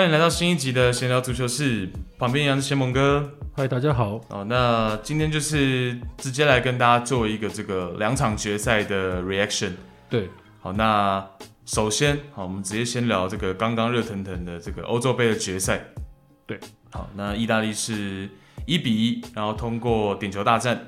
[0.00, 1.86] 欢迎来到新一集的闲聊足球室，
[2.18, 3.30] 旁边一样是先蒙哥。
[3.54, 4.18] 嗨，大家好。
[4.30, 9.72] 哦，那今天就是直接来跟大家做一个这个两场决赛的 reaction。
[10.08, 11.22] 对，好，那
[11.66, 15.84] 首先，好，我们直接先聊这个刚刚热腾腾的这个欧洲杯的决赛。
[16.46, 16.58] 对，
[16.90, 18.26] 好，那意大利是
[18.64, 20.82] 一比一，然后通过点球大战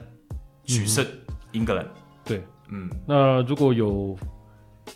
[0.65, 1.07] 取胜
[1.51, 1.87] 英格兰。
[2.25, 4.17] 对，嗯，那如果有。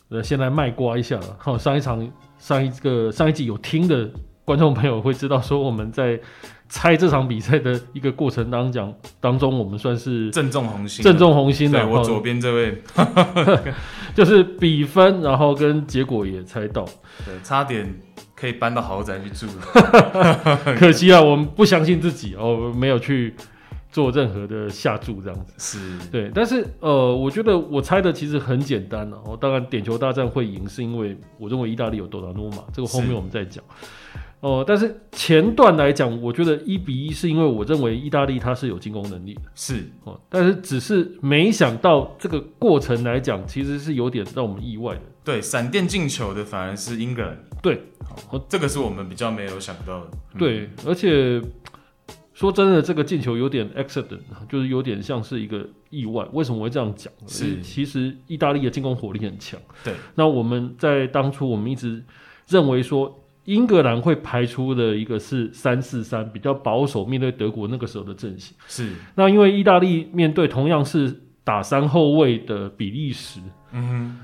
[0.09, 1.37] 呃，先来卖瓜一下了。
[1.39, 2.01] 好，上一场、
[2.39, 4.11] 上一个、上一集有听的
[4.45, 6.19] 观众朋友会知道，说我们在
[6.69, 11.81] 猜这场比赛的一个过程当中，当中我们算是正中红心，正中红心的。
[11.81, 12.83] 对，我左边这位，
[14.15, 16.85] 就是比分，然后跟结果也猜到，
[17.25, 17.93] 对，差点
[18.35, 19.47] 可以搬到豪宅去住。
[20.79, 23.35] 可惜啊，我们不相信自己哦，没有去。
[23.97, 29.17] 做任何的下注这样子是对，但是呃，我觉得我猜的其实很简单了。
[29.25, 33.65] 哦，当然点球大战会赢，是因为我认为意大利有多达诺马，这个后面我们再讲。
[34.41, 45.01] 哦、呃，但是前段来讲，我觉得一比一是因为我认为意大利它是有进攻能力的，是哦、呃，但是只是没想到这个过程来讲，其实是有点让我们意外的。
[45.25, 47.39] 对，闪电进球的反而是英格兰。
[47.63, 47.83] 对，
[48.29, 50.11] 好，这个是我们比较没有想到的。
[50.35, 51.41] 嗯、对，而且。
[52.37, 56.23] 说真的，这个进球有点 accident，就是有点像是一个意外。
[56.35, 57.11] 为什么我会这样讲？
[57.27, 59.59] 是，其实意大利的进攻火力很强。
[59.83, 62.05] 对，那我们在当初我们一直
[62.47, 68.55] 认为说，英格兰会排出的一个是三四三，比较保守，面对德国那个时候的阵型。
[68.67, 73.41] 是，那因为意大利面对同样是打三后卫的比利时，
[73.73, 74.19] 嗯哼，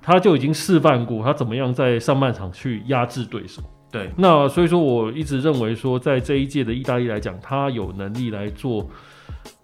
[0.00, 3.60] 他就已经示范过他怎么样在上半场去压制对手。
[3.90, 8.88] 对，那所以说我一直认为说，在这一届的意大利来讲，他有能力来做，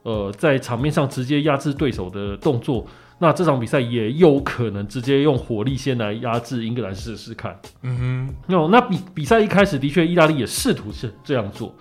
[0.02, 2.86] 呃，在场面上直接压制对手的动作。
[3.18, 7.58] 那这场比赛也有可能直接用火力先来压制英格兰试试看。
[7.82, 11.74] 嗯哼，那那比比赛一开始的确，意大利也试图是这样做。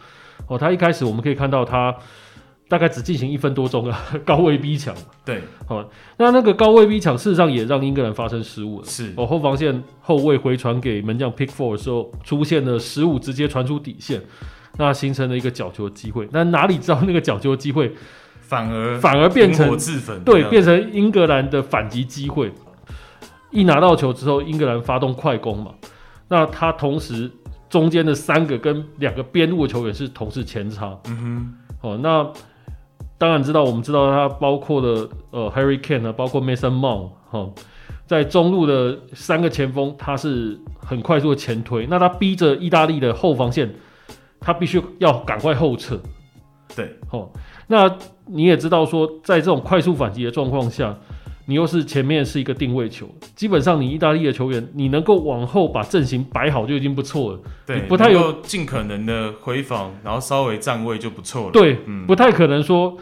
[0.47, 1.95] 哦，他一开始我们可以看到他。
[2.67, 4.95] 大概只进行一分多钟啊， 高位逼抢。
[5.23, 5.87] 对，好，
[6.17, 8.85] 那那个高位逼抢，事实上也让英格兰发生失误了。
[8.87, 14.19] 是，哦，后防线后卫回传给门将 Pickford 的时候，出现了失误，直接传出底线，
[14.77, 16.27] 那形成了一个角球机会。
[16.31, 17.93] 那哪里知道那个角球机会
[18.41, 22.51] 反而反而变成自焚，对，变成英格兰的反击机会。
[23.51, 25.71] 一拿到球之后，英格兰发动快攻嘛，
[26.29, 27.31] 那他同时
[27.69, 30.97] 中间的三个跟两个边路的球员是同时前插。
[31.07, 32.27] 嗯哼，哦，那。
[33.17, 37.49] 当然知道，我们知道他包括了呃 Harry Kane 呢，包括 Mason Mount 哈，
[38.05, 43.73] 在中路的三个前锋，他是很快速的前推，那他逼着意大利的后防线，
[44.39, 45.99] 他必须要赶快后撤。
[46.75, 47.29] 对，哦，
[47.67, 50.97] 那你也知道说，在这种快速反击的状况下。
[51.47, 57.39] 你又是前面是一个定位球，基本上你意大利的球员，你能够往后把阵型摆好就已经不错了。
[57.67, 61.51] 对，不太有尽可能的回防，然后稍微站位就不错了。
[61.51, 62.97] 对，嗯，不太可能说，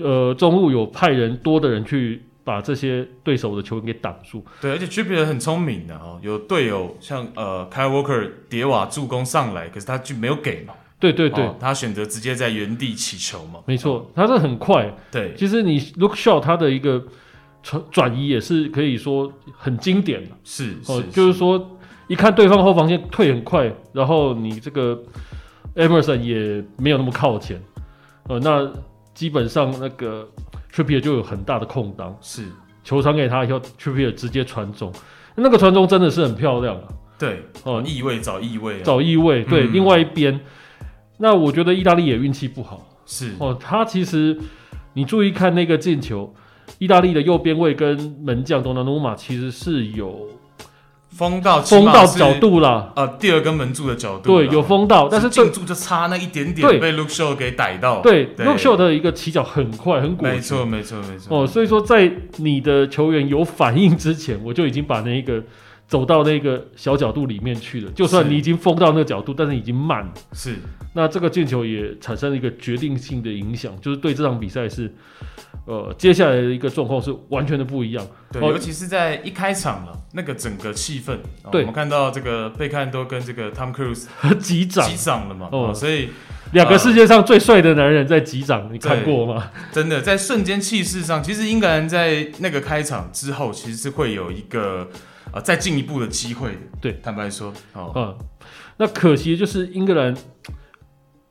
[0.00, 4.44] 呃，中路有派人多的人去把这些对手的球员给挡住。
[4.60, 10.74] 对，而且 Trippier 很聪明的哦，有队友像呃 Kyle Walker 叠瓦助攻上来，可是他就没有给嘛。
[11.00, 13.58] 对对对，哦，他选择直接在原地起球嘛。
[13.66, 14.94] 没错，他是很快。
[15.10, 17.04] 对，其实你 Luke Shaw 他的一个。
[17.62, 21.38] 转转移也是可以说很经典的，是哦，是就是。
[21.38, 21.76] 说
[22.08, 25.00] 一看对方后防线退很快，然后你这个
[25.76, 27.62] Emerson 也没有那么靠前，
[28.26, 28.68] 呃，那
[29.14, 30.28] 基本上那个
[30.72, 32.46] Trippier 就有很大的空档，是。
[32.82, 34.92] 球传给他以后，Trippier 直接传中，
[35.36, 36.82] 那个传中真的是很漂亮啊，
[37.16, 40.40] 对哦，翼位找翼位，找翼位，对，嗯、另外一边，
[41.18, 43.36] 那我觉得意大利也运气不好，是。
[43.38, 44.36] 哦，他其实
[44.94, 46.34] 你注意看那个进球。
[46.78, 50.28] 意大利的右边卫跟门将东纳努马其实是有
[51.10, 61.42] 封到封到角度了，呃，第二根门柱的角度，对，有封到，但是进柱就差那一点点，被 Luke Shaw 给逮到，对，Luke Shaw 的一个起脚很快，很果决，没错，没错，没错。
[61.42, 65.42] 哦，所以说在你的球员有反应之前，我就已经把那一个
[65.90, 67.90] 走到那个小角度里面去了。
[67.90, 70.54] 就算你已经封到那个角度，但是已经慢了，是。
[70.94, 74.94] 那这个进球也产生了一个决定性的影响，就是对这场比赛是。
[75.66, 81.16] 呃，接下来的一个状况是完全的不一样，对，尤其是在一开场了，那个整个气氛，
[81.52, 84.06] 对，我们看到这个贝克汉都跟这个 Tom Cruise
[84.40, 86.08] 击掌击掌了嘛，哦，所以
[86.52, 89.50] 两个世界上最帅的男人在击掌，你看过吗？
[89.70, 94.88] 真的，在瞬间气势上，其实英格兰在那个开场之后，其实是会有一个
[95.32, 98.18] 呃再进一步的机会的，对，坦白说，哦，嗯，
[98.76, 100.14] 那可惜就是英格兰。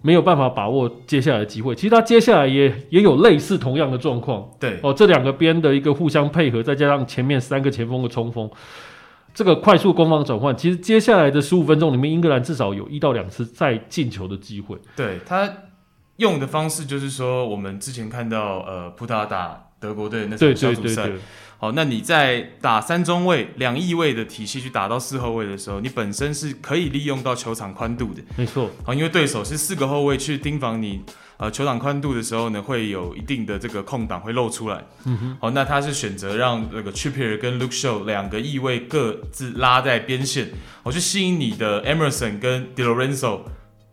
[0.02, 4.50] 没有办法把握接下来的机会，其实他接下来也也有类似同样的状况。
[4.58, 8.50] 对，哦，这两个边的一个互相配合，再加上前面三个前锋的冲锋，
[9.34, 14.78] 这个快速攻防转换，其实接下来的十五分钟里面，英格兰至少有一到两次再进球的机会。
[14.96, 15.54] 对，他
[16.16, 21.12] 用的方式就是说，我们之前看到呃葡萄牙打德国队那场小组赛。
[21.62, 28.22] 好，那你在打三中卫两翼位的体系去打到四后卫的时候，你本身是可以利用到球场宽度的。
[28.38, 28.72] 没错。
[28.86, 31.02] 好，因为对手是四个后卫去盯防你，
[31.36, 34.82] 呃，球场宽度的时候呢，会有一定的这个空档会露出来。
[35.04, 35.38] 嗯哼。
[35.42, 40.52] 好，那他是选择让那个 Trippier 跟 Luke Shaw 两个翼位各自拉在边线，
[40.84, 43.42] 我去吸引你的 Emerson 跟 Di Lorenzo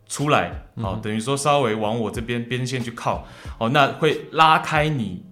[0.08, 0.66] 出来。
[0.80, 3.26] 好，等于说稍微往我这边边线去靠。
[3.58, 5.25] 哦，那会拉开你。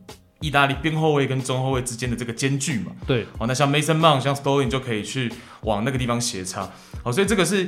[0.45, 5.33] 意大利边后卫跟中后卫之间的这个间距嘛，对，哦，那像 Mason Mount、像 Sterling 就可以去
[5.63, 6.71] 往那个地方斜插，
[7.03, 7.67] 好，所以这个是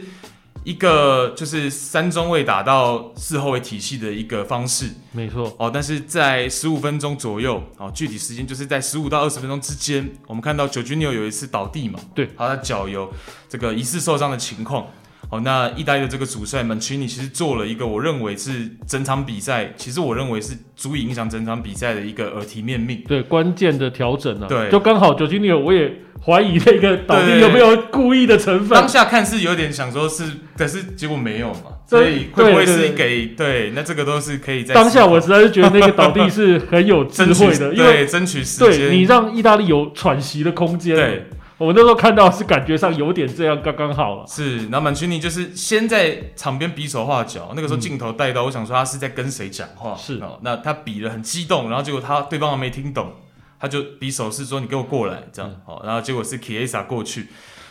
[0.63, 13.11] 一个就是三中卫打到四后卫体系的一个方式，没错，哦，但是在十五分钟左右，哦，具体时间就是在十五到二十分钟之间，我们看到 Jorginho 有一次倒地嘛，对，他的脚有
[13.49, 14.87] 这个疑似受伤的情况。
[15.29, 25.93] 哦，那意大利的这个主帅曼奇尼其实做了一个我认为是整场比赛，其实我认为是足以影响整场比赛的一个耳提面命，对关键的调整啊，对，就刚好久基尼奥我也
[26.25, 30.25] 怀疑那个倒地有没有故意的成分，当下看是有点想说是，
[30.57, 41.27] 可是结果没有嘛，所以会不会是给对，那这个都是可以在当下我实在是觉得那个倒地是很有智慧的， 因为争取时间，对你让意大利有喘息的空间，对。
[41.59, 44.69] 我那时候看到是感觉上有点这样刚刚好了，是。
[44.69, 50.39] 然后曼奇尼就是先在场边比手画脚，那个时候镜头带到，我想说他是在跟谁讲话，是哦。
[50.43, 53.15] 那他比了很激动，然后结果他对方还没听懂，
[53.59, 57.29] 他就比手势说你给我过来这样，好，然后结果是 Chiesa 过去，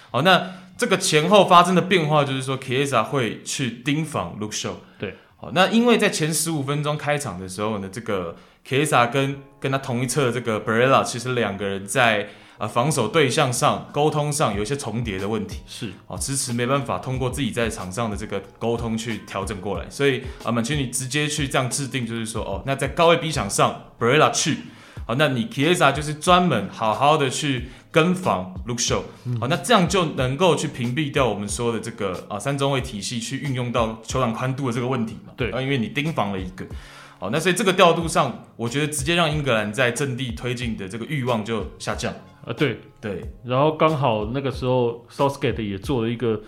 [0.09, 8.35] 好，那这个前后发生的变化就是说 Chiesa 会去盯防 Luke Show 对，好，那因为在前十五分钟开场的时候呢，这个
[8.67, 12.29] Chiesa 跟跟他同一侧的这个 Barella 其实两个人在。
[12.57, 15.91] 啊，防守对象上、沟通上有一些重叠的问题，是。
[16.07, 24.59] 啊，迟迟没办法通过自己在场上的这个沟通去调整过来，所以啊，曼奇你直接去这样制定，就是说，哦，那在高位逼抢上，Barella 去，
[25.05, 29.01] 好，那你 Chiesa 就是专门好好的去跟防 Look Show，
[29.39, 36.65] 好，那这样就能够去屏蔽掉我们说的这个啊三中卫体系去运用到球场宽度的这个问题嘛，对，啊，因为你盯防了一个。
[37.17, 42.13] 好，那所以这个调度上，我觉得直接让英格兰在阵地推进的这个欲望就下降
[42.45, 42.53] 啊。
[42.53, 46.39] 对对，然后刚好那个时候，Southgate 也做了一个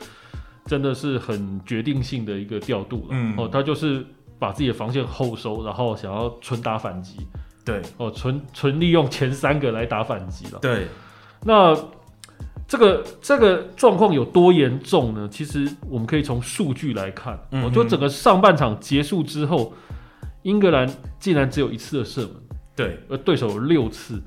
[0.65, 3.07] 真的是很决定性的一个调度了。
[3.11, 4.05] 嗯，哦，他就是
[4.39, 7.17] 把自己的防线后收，然后想要纯打反击。
[7.65, 10.59] 对，哦，纯纯利用前三个来打反击了。
[10.61, 10.87] 对，
[11.43, 11.75] 那
[12.67, 15.27] 这个这个状况有多严重呢？
[15.29, 19.73] 其实我们可以从数据来看，嗯，我觉得整个上半场结束之后。
[20.43, 20.87] 英格兰
[21.19, 22.31] 竟然只有一次的射门，
[22.73, 24.21] 对，而对手有六次，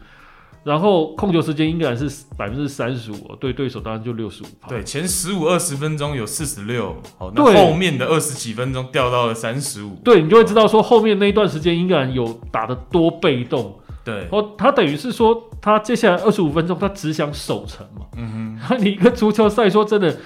[0.63, 4.47] 然后控球时间英格兰是百分之三十五，对对手当然就六十五。
[4.69, 9.97] 对，前十五二十分钟有四十六，好，那后面的二十几分钟掉到了三十五。
[10.05, 13.79] 对，你就会知道说后面那一段时间英格兰有打得多被动。
[14.05, 18.07] 对，哦，他等于是说他接下来二十五分钟他只想守城嘛。
[18.17, 20.17] 嗯哼， 你一个足球赛说真的。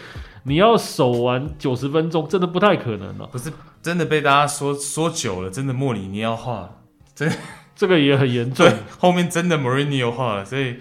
[0.47, 3.27] 你要守完九十分钟，真的不太可能了。
[3.29, 3.51] 不是
[3.81, 6.69] 真的被大家说说久了，真的莫里尼奥化，
[7.15, 7.33] 真
[7.75, 8.67] 这个也很严重。
[8.67, 10.77] 对，后面真的 Mourinho 化了，所以，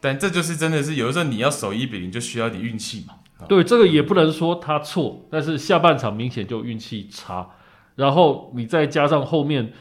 [0.00, 3.14] 但这就是真的是有的时候你要守一比零，就需要点运气嘛。
[3.48, 7.48] 对，这个也不能说他错，但是下半场明显就运气差，
[7.96, 9.72] 然后你再加上后面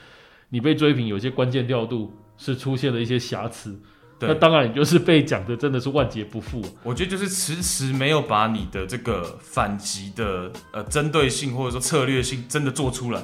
[0.50, 3.80] 你被追平，有些关键调度是出现了一些瑕疵。
[4.20, 6.62] 那当然，你就是被讲的真的是万劫不复。
[6.84, 13.22] 我觉得就是迟迟没有把你的这个反击的呃针对性或者说策略性真的做出来。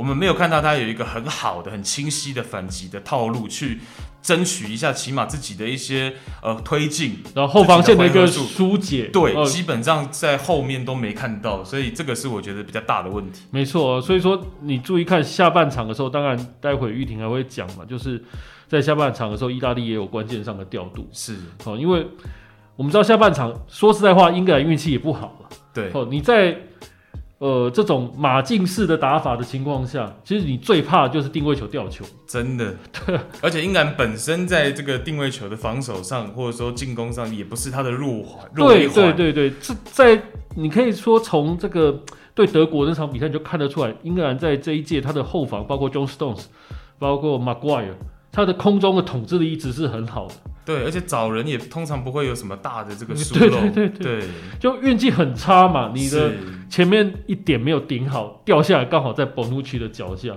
[0.00, 3.80] 我们没有看到他有一个很好的、很清晰的反击的套路去
[4.22, 9.10] 争取一下，起码自己的一些呃推进，然后后防线的一个疏解。
[9.12, 13.42] 对，基本上在后面都没看到，所以这个是我觉得比较大的问题。
[13.50, 18.24] 没错，所以说你注意看下半场的时候，当然待会玉婷还会讲嘛，就是。
[18.70, 22.06] 在下半场的时候，意大利也有关键上的调度，是哦，因为
[22.76, 25.48] 我们知道下半场说实在话，英格兰运气也不好了。
[25.74, 26.56] 对哦，你在
[27.40, 32.76] 呃这种马竞式的打法的情况下，其实你最怕就是定位球吊球，真的。
[33.04, 38.48] 对， 而且英格兰本身在这个定位球的防守上，或者说进攻上，也不是他的弱环。
[38.54, 40.22] 对对对对，这在
[40.54, 41.98] 你可以说从这个
[42.34, 46.44] 对德国那场比赛你就看得出来，英格兰在这一届他的后防，包括 John Stones，
[46.98, 47.94] 包括 Maguire。
[48.32, 54.28] 他的空中的统治力一直是很好的，对，而且找人也通常不会有什么大的这个疏漏，对对对对，对。
[54.60, 56.32] 就运气很差嘛，你的
[56.68, 60.34] 前面一点没有顶好，掉下来刚好在 Bonucci 的脚下，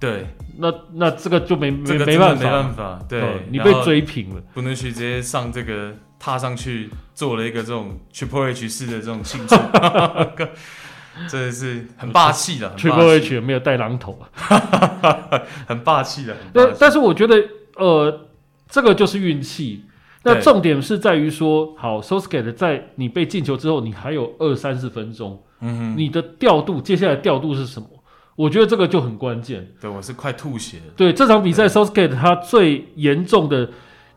[0.00, 0.26] 对，
[0.58, 9.56] 那那这个就没没、这个、没办法，没办法，对，你被追平了，Bonucci 直接上这个踏上去做了一个这种 Triple H 式的这种庆祝，
[11.28, 12.74] 真的是很霸气的。
[12.76, 15.42] Triple H 有没有带榔头啊？
[15.68, 16.36] 很霸气的。
[16.52, 17.36] 但但是我觉得，
[17.76, 18.28] 呃，
[18.72, 19.84] 这个就是运气。
[20.24, 27.86] 那重点是在于说，好，Southgate 在你被进球之后，你还有二三十分钟，嗯哼，你的调度，接下来调度是什么？
[28.34, 29.68] 我觉得这个就很关键。
[29.78, 30.78] 对，我是快吐血。
[30.96, 33.68] 对，这场比赛，Southgate 他最严重的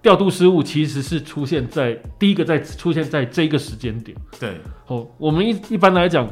[0.02, 4.16] 调度失误，其实是出现在第一个，在出现在这个时间点。
[4.40, 4.56] 对，
[4.88, 6.30] 哦，我们一一般来讲，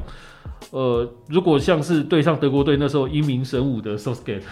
[0.69, 4.43] 呃，如果像是对上德国队那时候英明神武的 Southgate，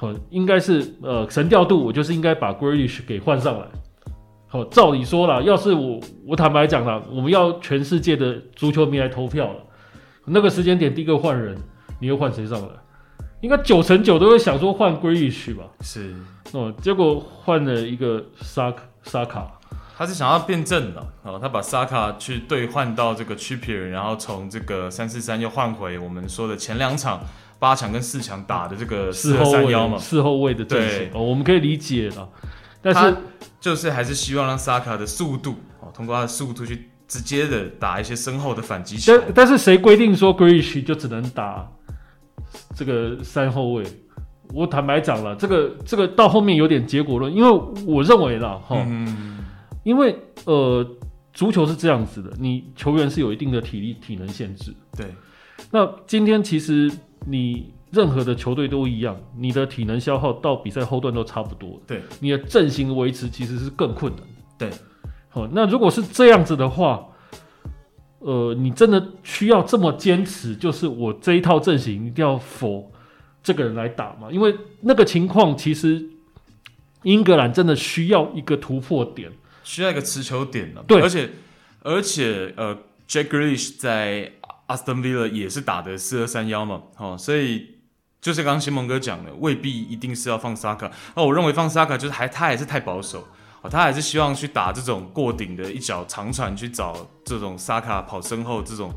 [0.00, 3.66] 哦，应该是呃神调度，我就是应该把 Grealish 给换上来。
[4.48, 9.60] 好，照理说啦，要是我，我坦白讲啦，我们要全世界的足球迷来投票了，
[10.24, 11.56] 那个时间点第一个换人，
[12.00, 12.68] 你又换谁上来？
[13.42, 15.64] 应该九成九都会想说换 Grealish 吧？
[15.82, 16.14] 是
[16.52, 19.50] 哦，结果换了一个萨萨卡，
[19.96, 27.20] 他是想要变阵的哦，他把萨卡去兑换到这个 c h i p i e r 然后从这个三四三又换回我们说的前两场
[27.60, 32.28] 八强跟四强打的这个四二三幺嘛，四后卫的阵型哦，我们可以理解了。
[32.82, 33.16] 但是
[33.60, 39.12] 就是还是希望让萨卡的速度哦，通过他的速度去直接的打一些身后的反击球。
[39.16, 41.70] 但但是谁规定说 Grealish 就只能打
[42.74, 43.84] 这个三后卫？
[44.52, 47.50] 我坦白讲了，这个这个到后面有点结果论，因为
[47.86, 49.44] 我认为啦哈，嗯、
[49.84, 50.84] 因为呃
[51.32, 54.74] 足球是这样子的，你球员是有一定的体力体能限制。
[54.96, 55.06] 对，
[55.70, 56.90] 那今天其实
[57.26, 57.72] 你。
[57.92, 61.76] 任何的球队都一样，你的体能消耗到比赛后段都差不多。
[61.88, 64.22] 对，你的阵型维持其实是更困难。
[64.56, 64.70] 对，
[65.28, 67.04] 好，那如果是这样子的话，
[68.20, 72.84] 呃，你真的需要这么坚持，就是我这一套阵型一定要 for
[73.42, 74.28] 这个人来打吗？
[74.30, 76.00] 因为那个情况其实
[77.02, 79.32] 英格兰真的需要一个突破点，
[79.64, 80.84] 需要一个持球点了。
[80.86, 81.28] 对，而且
[81.82, 84.30] 而且呃，Jack Grealish 在
[84.74, 87.76] Aston Villa 也是打的四二三幺嘛，哦，所以。
[88.22, 90.90] 就是刚刚新蒙哥讲的，未必一定是要放萨卡。
[91.16, 93.26] 那我认为放萨卡就是还他还是太保守，
[93.62, 98.92] 哦他还是希望去打这种过顶的一脚长传，去找这种萨卡跑身后这种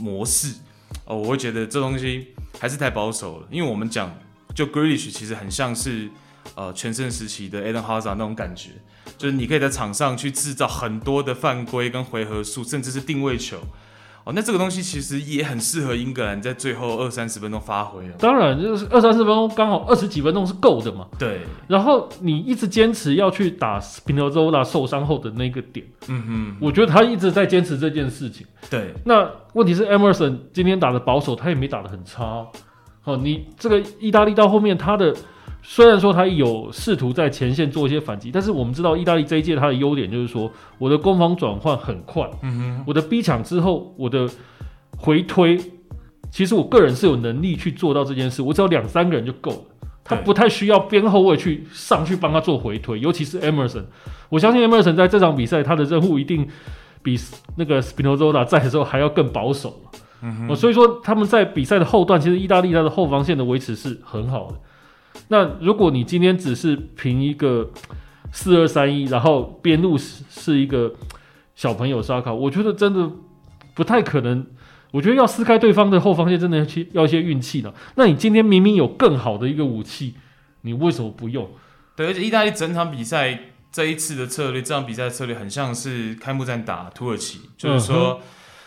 [0.00, 0.56] 模式。
[1.04, 4.12] 哦，我会觉得这东西还是太保守了，因为我们讲
[4.56, 6.10] 就 Grealish 其实很像是
[6.56, 8.70] 呃全盛时期的 Eden Hazard 那种感觉，
[9.16, 13.60] 就是你可以在场上去制造很多的犯规跟回合数，甚至是定位球。
[14.28, 18.12] 哦，那这个东西其实也很适合英格兰在最后二三十分钟发挥啊。
[18.18, 21.06] 当然，就是二三十分钟刚好二十几分钟是够的嘛。
[21.18, 21.40] 对。
[21.66, 25.86] 然后你一直坚持要去打 Spinazzola 受伤后的那个点。
[26.08, 26.56] 嗯哼。
[26.60, 28.46] 我觉得他一直在坚持这件事情。
[28.68, 28.92] 对。
[29.06, 32.46] 那问题是 Emerson 今天打的保守，他也没打得很差。
[33.04, 35.16] 哦，你这个意大利到后面他的。
[35.70, 44.26] 虽然说他有试图在前线做一些反击，但是我们知道意大利这一届他的优点就是说，我的攻防转换很快，嗯哼，我的逼抢之后，我的
[44.96, 45.60] 回推，
[46.30, 53.84] 其实我个人是有能力去做到这件事，我只要两三个人就够了，他不太需要边后卫去上去帮他做回推，尤其是 Emerson，
[54.30, 56.48] 我相信 Emerson 在这场比赛他的任务一定
[57.02, 57.20] 比
[57.56, 59.78] 那个 Spinozzola 在的时候还要更保守，
[60.22, 64.54] 嗯哼，所以说他们在比赛的后段，其实意大利他的后防线的维持是很好的。
[65.28, 67.70] 那如果你今天只是凭一个
[68.32, 70.92] 四二三一，然后边路是是一个
[71.54, 73.10] 小朋友沙卡，我觉得真的
[73.74, 74.46] 不太可能。
[74.90, 77.74] 我觉得要撕开对方的后防线，真的要去要一些运气的。
[77.96, 80.14] 那你今天明明有更好的一个武器，
[80.62, 81.46] 你为什么不用？
[81.94, 83.38] 对，而且意大利整场比赛
[83.70, 88.18] 这一次的策略，这场比赛的策略很像是开幕战打土耳其，就是说，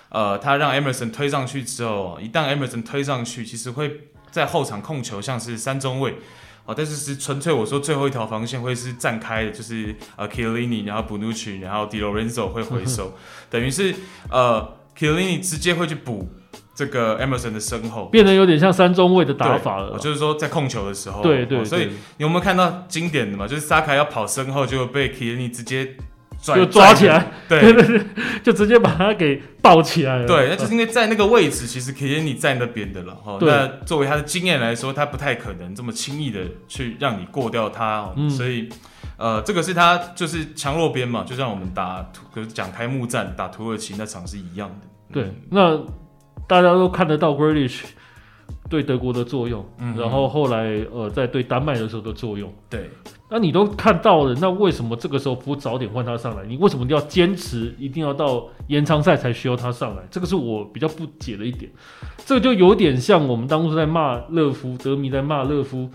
[0.09, 6.17] 嗯、呃，他让 Emerson 推上去之后，一旦 Emerson 推上去，其实会在后场控球，像是三中卫。
[6.65, 13.95] 哦，但是是纯粹我说最后一条防线会是站开的，就是呃 Chiellini 然后 Bonucci，然后 Di Lorenzo 会回收， 嗯、等于是
[14.29, 16.29] 呃 Chiellini 直接会去补
[16.75, 19.97] 这个 Emerson 的身后，变得有点像三中卫的打法了。
[19.97, 23.47] 就是说在控球的时候，对对，所以你有没有看到经典的嘛？
[23.47, 25.95] 就是萨卡要跑身后就被 Chiellini 直接。
[26.41, 28.05] 就抓起来，对对 对，
[28.41, 30.25] 就直接把他给抱起来了。
[30.25, 33.37] 对，那就是因为在那个位置，其实 Chiellini 在那边的了哈。
[33.41, 38.11] 那作为他的经验来说，他不太可能这么轻易的去让你过掉他。
[38.15, 38.67] 嗯、所以，
[39.17, 44.87] 呃，这个是他就是强弱边嘛，就像我们打土，就是讲开幕战打土耳其那场是一样的。
[45.13, 45.77] 对，嗯、那
[46.47, 47.81] 大家都看得到 Grealish
[48.71, 52.51] 对德国的作用，嗯、然后后来呃在对丹麦的时候的作用。
[52.69, 52.89] 对。
[53.29, 56.43] 那你都看到了，那为什么这个时候不早点换他上来？
[56.45, 60.03] 你为什么要坚持一定要到延长赛才需要他上来？
[60.09, 61.71] 这个是我比较不解的一点。
[62.25, 65.89] 这个就有点像我们当初在骂勒夫，德迷在骂勒夫，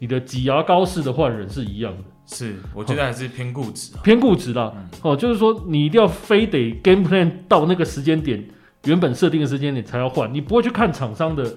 [0.00, 2.04] 你的挤牙膏式的换人是一样的。
[2.26, 4.70] 是，我觉得还是偏固执、啊，偏固执啦。
[4.76, 8.42] 嗯、哦，就是说你一定要非得 game plan 到那个时间点，
[8.84, 11.56] 原本设定的时间点才要换，你不会去看厂商的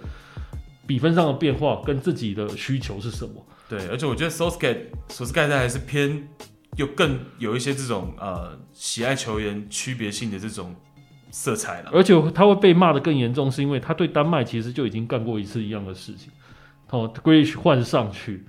[0.86, 3.46] 比分上的变化跟自己的需求是什么。
[3.68, 6.28] 对，而且我觉得 Southgate 索斯盖特还是偏，
[6.78, 10.76] 又更有一些这种呃喜爱球员区别性的这种
[11.32, 11.90] 色彩了。
[11.92, 16.32] 而且他会被骂的更严重，是因为他对丹麦其实就已经干过一次一样的事情。
[16.92, 18.46] 哦，Grealish 换上去，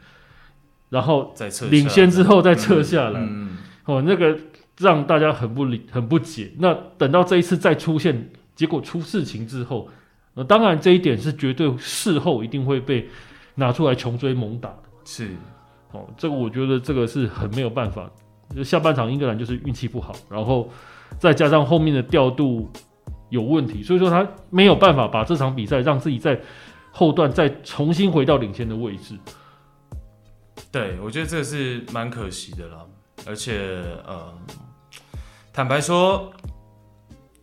[0.91, 1.35] 然后
[1.71, 4.39] 领先之后再撤下来，嗯、哦，那个
[4.79, 6.53] 让大家很不理、很不解。
[6.59, 9.89] 那等到这一次再出现，结果出事情之后，
[10.37, 13.09] 呃，当然这一点是绝对事后一定会被
[13.57, 14.83] 拿出来穷追猛打的。
[15.05, 15.35] 是，
[15.91, 18.09] 哦，这个我觉得这个是很没有办法。
[18.55, 20.71] 就下半场英格兰就是运气不好，然后
[21.19, 22.71] 再加上后面的调度
[23.31, 26.41] 有问题，所以说他没有办法把这场比赛让自己在。
[26.99, 29.19] 后段再重新回到领先的位置，
[30.73, 32.79] 对，我觉得这个是蛮可惜的啦。
[33.27, 34.33] 而且，呃，
[35.53, 36.33] 坦白说，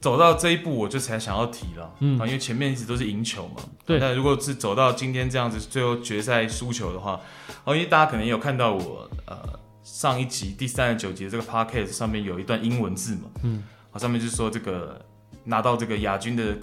[0.03, 3.63] 走到这一步，我就才想要提了，嗯，因为前面一直都是赢球嘛。
[3.85, 3.97] 对。
[3.99, 7.19] 那如果是走到今天这样子，最后决赛输球的话，
[7.63, 9.37] 哦，因为大家可能有看到我，呃，
[9.81, 15.03] 上一集第三十九集这个 podcast 上面有一段英文字嘛，嗯，好，上面就是说这个
[15.45, 16.55] 拿到这个亚军的。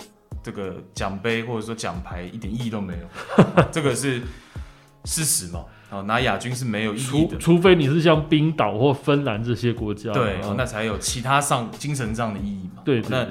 [0.43, 4.23] 这个奖杯或者说奖牌一点意义都没有，这个是
[5.05, 5.63] 事实嘛？
[5.91, 12.83] 哦，拿亚军是没有意义的，除，除非你是像冰岛或芬兰这些国家，对，哦，那才有其他上精神上的意义嘛。
[12.85, 13.27] 对，那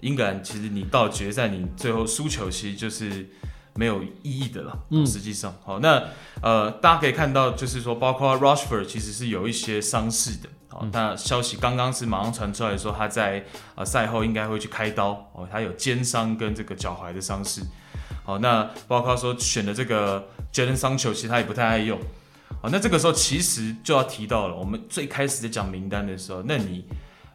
[0.00, 3.28] 英格兰其实你到决赛，你最后输球其实就是
[3.74, 4.78] 没有意义的了。
[4.90, 6.04] 嗯，实际上，好，那
[6.42, 10.48] 呃，大家可以看到，就是说，包括 Rushford 其实是有一些伤势的。
[10.92, 13.46] 那消息刚刚是马上传出来说，他在
[13.76, 17.62] 呃赛后应该会去开刀哦，他有肩伤跟这个脚踝的伤势。
[18.26, 21.96] 好，那包括说选的这个 Jadon Sancho，其实他也不太爱用。
[22.60, 26.84] 好，那这个时候其实就要提到了，我们最开始在讲名单的时候，那你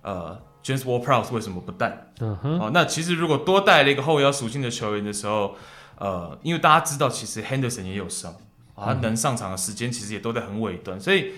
[0.01, 2.11] 呃 James Ward-Prowse 为什么不带？
[2.19, 2.59] 嗯哼。
[2.59, 5.55] 好，那其实如果多带了一个后腰属性的球员的时候，
[5.97, 8.35] 呃，因为大家知道其实 Henderson 也有伤，
[8.75, 11.31] 他能上场的时间其实也都在很尾端，所以。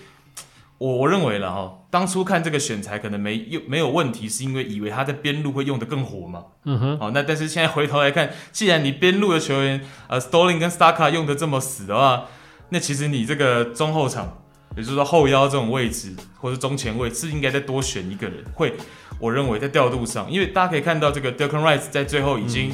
[0.84, 6.44] 我我认为了哈，当初看这个选材可能没有没有问题，是因为以为他在边路会用的更火嘛。
[6.64, 6.98] 嗯哼。
[6.98, 12.26] 好，那但是现在回头来看，既然你边路的球员呃 Stolling 跟 Staka 用的这么死的话，
[12.68, 14.44] 那其实你这个中后场，
[14.76, 18.44] 也就是说后腰这种位置或者中前位，是应该再多选一个人。
[18.52, 18.74] 会，
[19.18, 22.70] 我认为在调度上，因为大家可以看到这个 Declan Rice 在最后已经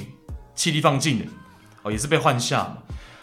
[0.57, 1.27] 气力放尽了，
[1.83, 2.79] 哦、嗯，也是被换下嘛。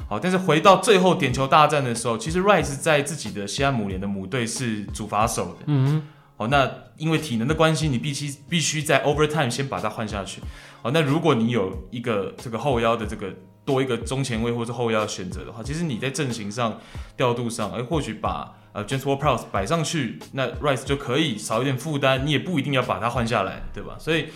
[0.08, 5.66] 好，但是回到最后点球大战的时候，其实 Rice 在自己的西汉姆联的母队是主罚手的。
[5.66, 6.08] 嗯哼。
[6.38, 10.40] 好，那因为体能的关系，你必须必须在 overtime 先把他换下去。
[10.84, 13.34] 好，那如果你有一个这个后腰的这个
[13.66, 16.80] 多一个中前卫或者后腰的选择的话，其实你在阵型上
[17.18, 23.96] 调度上，而或许把呃 James Ward-Prowse 摆上去，那 Rice 就可以少一点负担，你也不一定要把他换下来，对吧？
[24.00, 24.28] 所以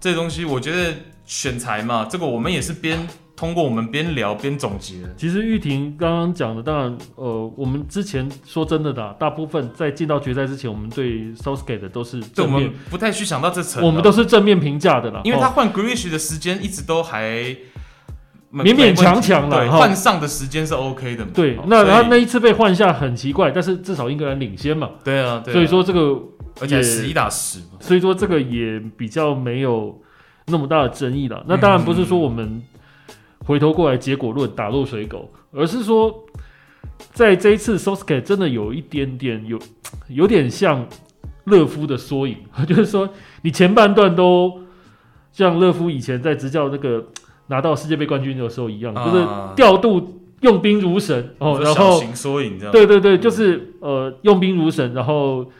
[0.00, 0.94] 这东西我觉得
[1.26, 3.06] 选材嘛，这个我们也是边。
[3.42, 17.56] 通过我们边聊边总结，其实玉婷刚刚讲的，当然，呃，我们之前说真的的，大部分在进到决赛之前，我们对 Southgate 的都是正面，我们不太去想到这层，我们都是正面评价的啦，因为他换 Grealish 的时间一直都还
[18.52, 26.16] 勉勉强强了，换上的时间是 OK 的嘛，对，那他那一次被换下很奇怪，但是至少英格兰领先嘛，对啊，所以说这个
[26.60, 30.00] 而且十一打十，所以说这个也比较没有
[30.46, 31.44] 那么大的争议了。
[31.48, 32.62] 那当然不是说我们。
[33.44, 36.24] 回头过来，结果论打落水狗，而是说，
[37.12, 39.58] 在这一次 Southgate 真的有一点点有，
[40.08, 40.86] 有点像
[41.44, 42.36] 勒夫的缩影，
[42.68, 43.08] 就是说，
[43.42, 44.60] 你前半段都
[45.32, 47.04] 像勒夫以前在执教那个
[47.48, 49.26] 拿到世界杯冠军的时候一样，啊、就是
[49.56, 55.50] 调度用兵如神哦，然后缩影这样，对对对，就是呃用兵如神，然后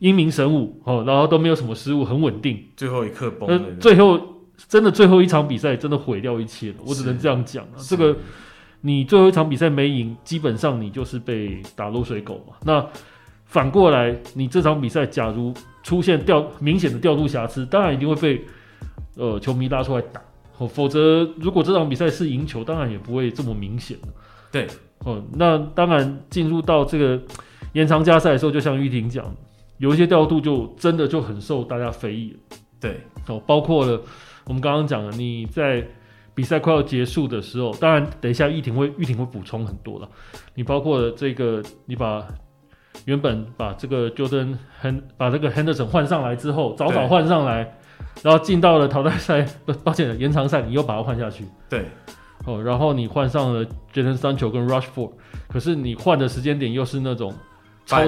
[0.00, 4.33] 英明神武哦，然后都没有什么失误，很稳定，最后一刻崩了，最后。
[4.68, 7.72] 真的最后一场比赛真的毁掉一切了，我只能这样讲了。
[7.78, 8.16] 这个
[8.82, 12.54] 你最后一场比赛没赢，基本上你就是被打落水狗嘛。
[12.64, 12.86] 那
[13.44, 18.44] 反过来，你这场比赛假如出现调明显的调度瑕疵，当然一定会被
[19.16, 20.20] 呃球迷拉出来打。
[20.58, 23.96] 哦否则如果这场比赛是赢球，当然也不会这么明显。
[24.52, 24.66] 对，
[25.00, 27.20] 哦，那当然进入到这个
[27.72, 29.24] 延长加赛的时候，就像玉婷讲，
[29.78, 32.58] 有一些调度就真的就很受大家非议了。
[32.80, 34.00] 对，哦，包括了。
[34.46, 35.86] 我们刚刚讲了，你在
[36.34, 40.08] 比赛快要结束的时候，当然等一下玉婷会玉婷会补充很多了。
[40.54, 42.26] 你包括了这个，你把
[43.04, 44.56] 原本把这个 Jordan
[45.16, 47.78] 把这个 Henderson 换上来之后，早早换上来，
[48.22, 51.44] 然后进到了淘汰赛，不，抱歉，延长赛，你又把它换下去。
[51.68, 51.86] 对，
[52.44, 55.12] 哦，然后你换上了 Jadon Sancho 跟 Rushford，
[55.48, 57.32] 可是你换的时间点又是那种
[57.86, 58.02] 超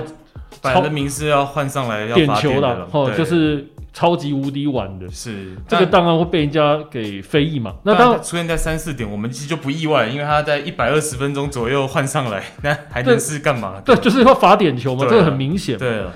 [0.63, 7.77] 本来的名是要换上来要点球的，哦，对就是超级无敌晚的，是这个当然会被人家给非议嘛。
[7.83, 13.81] 那当然出现在三四点，我们其实就不意外，因为他在一百二十分钟左右换上来， 那还能是干嘛？
[13.83, 15.79] 对，对，就是要罚点球嘛，这个很明显。
[15.79, 16.13] 对了，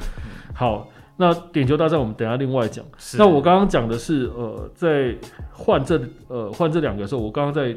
[0.52, 2.84] 好，那点球大战我们等一下另外讲。
[3.16, 5.16] 那我刚刚讲的是，呃，在
[5.50, 7.74] 换这呃换这两个的时候，我刚刚在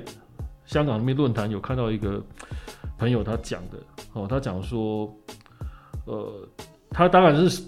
[0.66, 2.22] 香港那边论坛有看到一个
[2.98, 3.78] 朋友他讲的，
[4.12, 5.10] 哦，他讲说，
[6.04, 6.30] 呃，
[6.90, 7.64] 他当然是。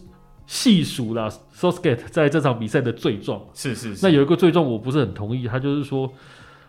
[0.47, 4.05] 细数了 Southgate 在这场比赛的罪状，是是是。
[4.05, 6.11] 那有一个罪状我不是很同意，他就是说，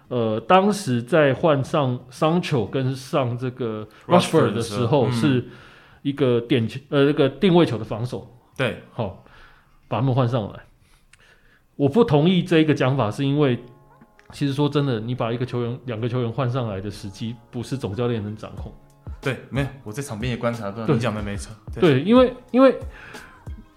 [0.08, 5.44] 呃，当时在换上桑丘跟上这个 Rushford 的时候，是
[6.00, 8.26] 一个点球，呃，那个定位球的防守。
[8.56, 9.24] 对，好，
[9.88, 10.60] 把他们换上来。
[11.76, 13.58] 我不同意这一个讲法，是因为
[14.32, 18.72] 其实说真的，你把一个球员、两个球员换上来的时机，不是总教练能掌控。
[19.20, 21.54] 对，没有，我在场边也观察到，你讲的没错。
[21.78, 22.74] 对，因为因为。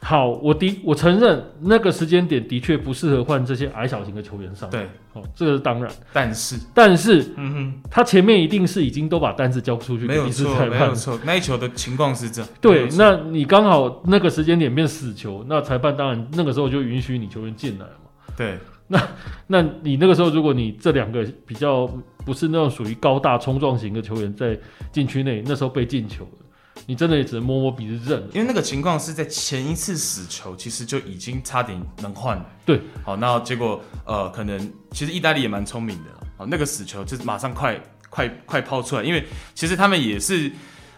[0.02, 4.70] 好，我的我承认那个时间点的确不适合换这些矮小型的球员上。
[4.70, 5.92] 对，哦，这个是当然。
[6.14, 11.20] 但是，但是，嗯哼，他前面一定是已经都把单子交出去，没有错，没有错。
[11.26, 12.50] 那一球的情况是这样。
[12.62, 18.34] 对，那你刚好那个时间点变死球，那裁判当然那个时候就允许你球员进来嘛。
[18.38, 18.58] 对，
[18.88, 19.08] 那
[19.48, 21.86] 那你那个时候，如果你这两个比较
[22.26, 24.58] 不是那种属于高大冲撞型的球员在
[24.94, 26.46] 禁区内，那时候被进球了。
[26.90, 32.44] 你真的也只能摸摸鼻子认，因为那个情况是在前一次死球，其实就已经差点能换了。
[32.66, 39.24] 对，好，那结果呃，可能其实意大利也蛮聪明的，好，那个死球就是马上快快快抛出来，因为
[39.54, 40.52] 其实他们也是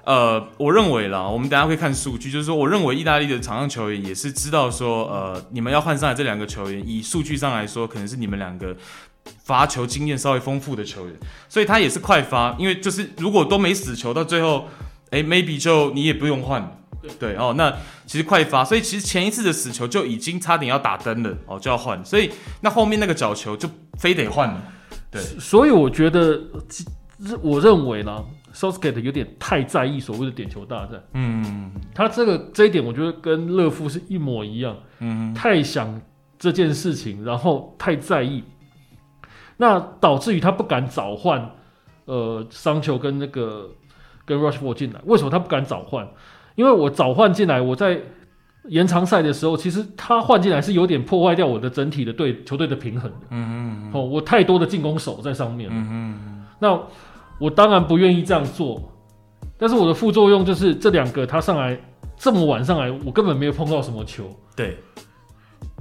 [0.05, 8.73] 呃，我认为啦，我们等下会看数据，就是说，我认为意大利的场上球员也是知道说，呃，你们要换上来这两个球员，以数据上来说，可能是你们两个
[9.43, 11.15] 罚球经验稍微丰富的球员，
[11.49, 14.69] 所以他也是快发，因为就是如果都没死球，到最后。
[15.11, 17.69] 哎、欸、，maybe 就你也不用换，对对哦，那
[18.05, 23.69] 其实快发，所以其实前一次的死球就已经差点要打灯了哦，就要换，所以那后面那个角球就
[23.99, 24.61] 非得换了，
[25.11, 26.41] 对，所以我觉得，
[27.41, 35.99] 我认为呢，Southgate 有点太在意所谓的点球大战，嗯，他这个这一点我觉得跟勒夫是一模一样，嗯，太想
[36.39, 38.45] 这件事情，然后太在意，
[39.57, 41.51] 那导致于他不敢早换，
[42.05, 43.69] 呃，桑球跟那个。
[44.31, 46.07] 跟 Rushford 进来，为什么他不敢早换？
[46.55, 47.99] 因为我早换进来，我在
[48.67, 53.27] 延长赛的时候，其实他换进来是有点破坏掉我的整体的队球队的平衡的。
[53.29, 53.91] 嗯嗯嗯。
[53.93, 55.69] 哦，我太多的进攻手在上面。
[55.71, 56.45] 嗯嗯。
[56.59, 56.79] 那
[57.39, 58.81] 我当然不愿意这样做，
[59.57, 61.79] 但是我的副作用就是这两个他上来
[62.17, 64.25] 这么晚上来，我根本没有碰到什么球。
[64.55, 64.77] 对。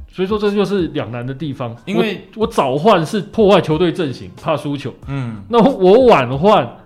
[0.09, 4.95] 所以说这就是两难的地方，因为我，我早换是破坏球队阵型，怕输球。
[5.09, 5.43] 嗯。
[5.49, 6.77] 那我晚换。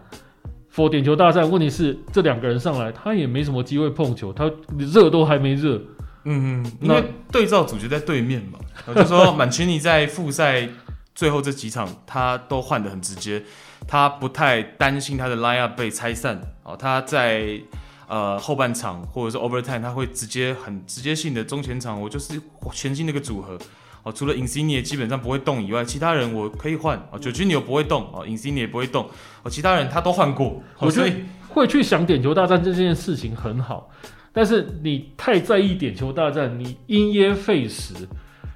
[0.74, 5.80] For 点球大战，问题是这两个人上来，他也没什么机会碰球，他热都还没热。
[6.24, 8.58] 嗯嗯，因为对照组就在对面嘛。
[8.94, 10.68] 就说满奇尼在复赛
[11.14, 13.44] 最后这几场，他都换的很直接，
[13.86, 16.40] 他不太担心他的 line up 被拆散。
[16.64, 17.60] 哦，他在
[18.08, 22.40] 呃后半场或者是 overtime，他会直接很直接性的中前场，我就是
[22.72, 23.56] 全新的一个组合。
[24.04, 26.96] 哦，除了 Insigne 基本上不会动以外，其他人我可以换。
[27.10, 29.08] 哦，Jorginho 不会动，哦，Insigne 也不会动。
[29.42, 30.62] 哦，其他人他都换过。
[30.78, 31.10] 我觉得
[31.48, 33.90] 会去想点球大战这件事情很好，
[34.32, 37.94] 但是你太在意点球大战，你因噎废食。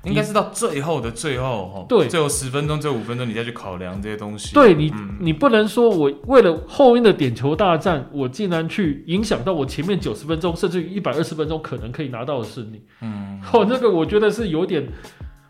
[0.05, 4.55] 应该是到最后的最后，哈，对，最后十分钟、最后五分钟，你再去考量这些东西。
[4.55, 12.81] 对你，嗯、你不能说我为了后面的点球大战，我竟然去影响到我前面九十分钟，甚至于一百二十分钟可能可以拿到的胜利。
[13.03, 14.87] 嗯，哦，那个我觉得是有点。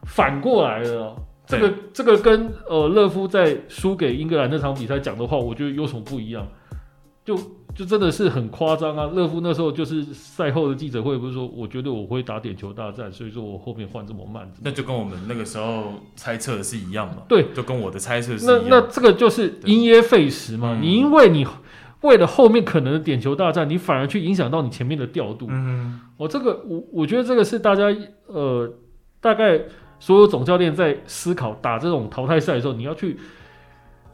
[0.08, 6.44] 反过来了，喔，这个这个跟呃勒夫在输给英格兰那场比赛讲的话，我觉得有什么不一样？
[7.24, 7.36] 就
[7.74, 9.04] 就真的是很夸张啊！
[9.12, 17.24] 勒夫那时候就是赛后的记者会，不是说我觉得我会打点球大战，所以说我后面换这么慢，那就跟我们那个时候猜测的是一样嘛？
[17.28, 18.62] 对，就跟我的猜测是一样。
[18.70, 20.78] 那那这个就是因噎废食嘛？
[20.80, 21.46] 你因为你
[22.00, 25.48] 为了后面可能的点球大战，你反而去影响到你前面的调度。
[25.50, 27.94] 嗯，我这个我我觉得这个是大家
[28.26, 28.72] 呃
[29.20, 29.60] 大概。
[30.00, 33.18] 所有总教练在思考打这种淘汰赛的时候，你要去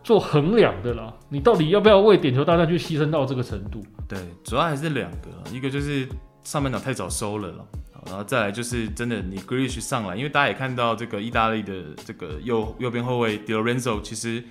[0.02, 1.12] 做衡量的啦。
[1.28, 3.82] 你到底要不要为点球大战去牺牲到这个程度？
[4.08, 6.08] 对，主要还是两个，一个就是
[6.42, 7.66] 上半场太早收了了，
[8.06, 14.42] 然后再来就是真的你 Grealish 上来，因为大家也看到这个意大利的这个右右边后卫 Di Lorenzo 其实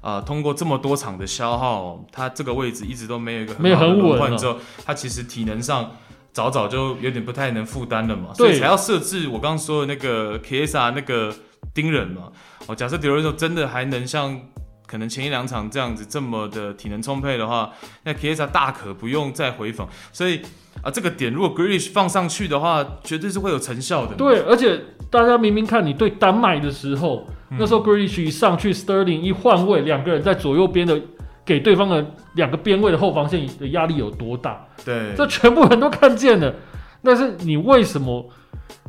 [0.00, 5.92] 啊、呃，通过这么多场的消耗，他这个位置一直都没有一个很好的轮换之后，他其实体能上。
[6.32, 11.34] 早早就有点不太能负担了嘛，所以才要设置我刚刚说的那个 Chiesa 那个
[11.74, 12.32] 盯人嘛。
[12.66, 14.40] 哦，假设 Di Lorenzo 真的还能像
[14.86, 17.70] 可能前一两场这样子这么的体能充沛的话，
[18.04, 19.86] 那 Chiesa 大可不用再回防。
[20.10, 20.40] 所以
[20.82, 24.14] 啊，这个点如果 Grealish 放上去的话，绝对是会有成效的。
[24.14, 30.98] 对，而且大家明明看你对丹麦的时候，嗯、那时候 Grealish 一上去，Sterling 一换位，两个人在左右边的。
[31.44, 34.64] 给对方的两个边位的后防线的压力有多大？
[34.84, 36.54] 对，这全部人都看见了。
[37.02, 38.24] 但是你为什么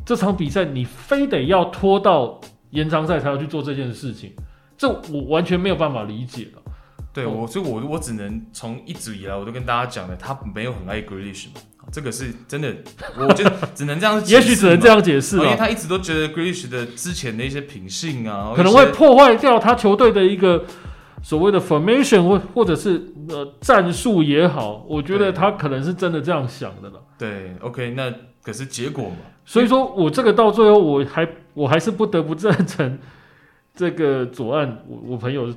[0.06, 2.40] 这场比赛你非得要拖到
[2.70, 4.32] 延长赛才要去做这件事情？
[4.78, 6.62] 这我完全没有办法理解了。
[7.12, 11.60] 对我，所以我我只能从一直以来我都跟大家讲的，他没有很爱 Grealish 嘛，
[11.92, 12.72] 这个是真的，
[13.18, 20.64] 我觉得只能这样， 也许只能这样解释，因为他一直都觉得 Grealish 的之前的一些品性啊，可能会破坏掉他球队的一个。
[21.24, 27.00] 所谓的 formation 或或者是呃战术也好，我觉得他可能是真的这样想的了。
[27.18, 29.16] 对，OK，那可是结果嘛。
[29.46, 32.98] 所以说我这个到最后我还我还是不得不赞成
[33.74, 35.48] 这个左岸我我朋友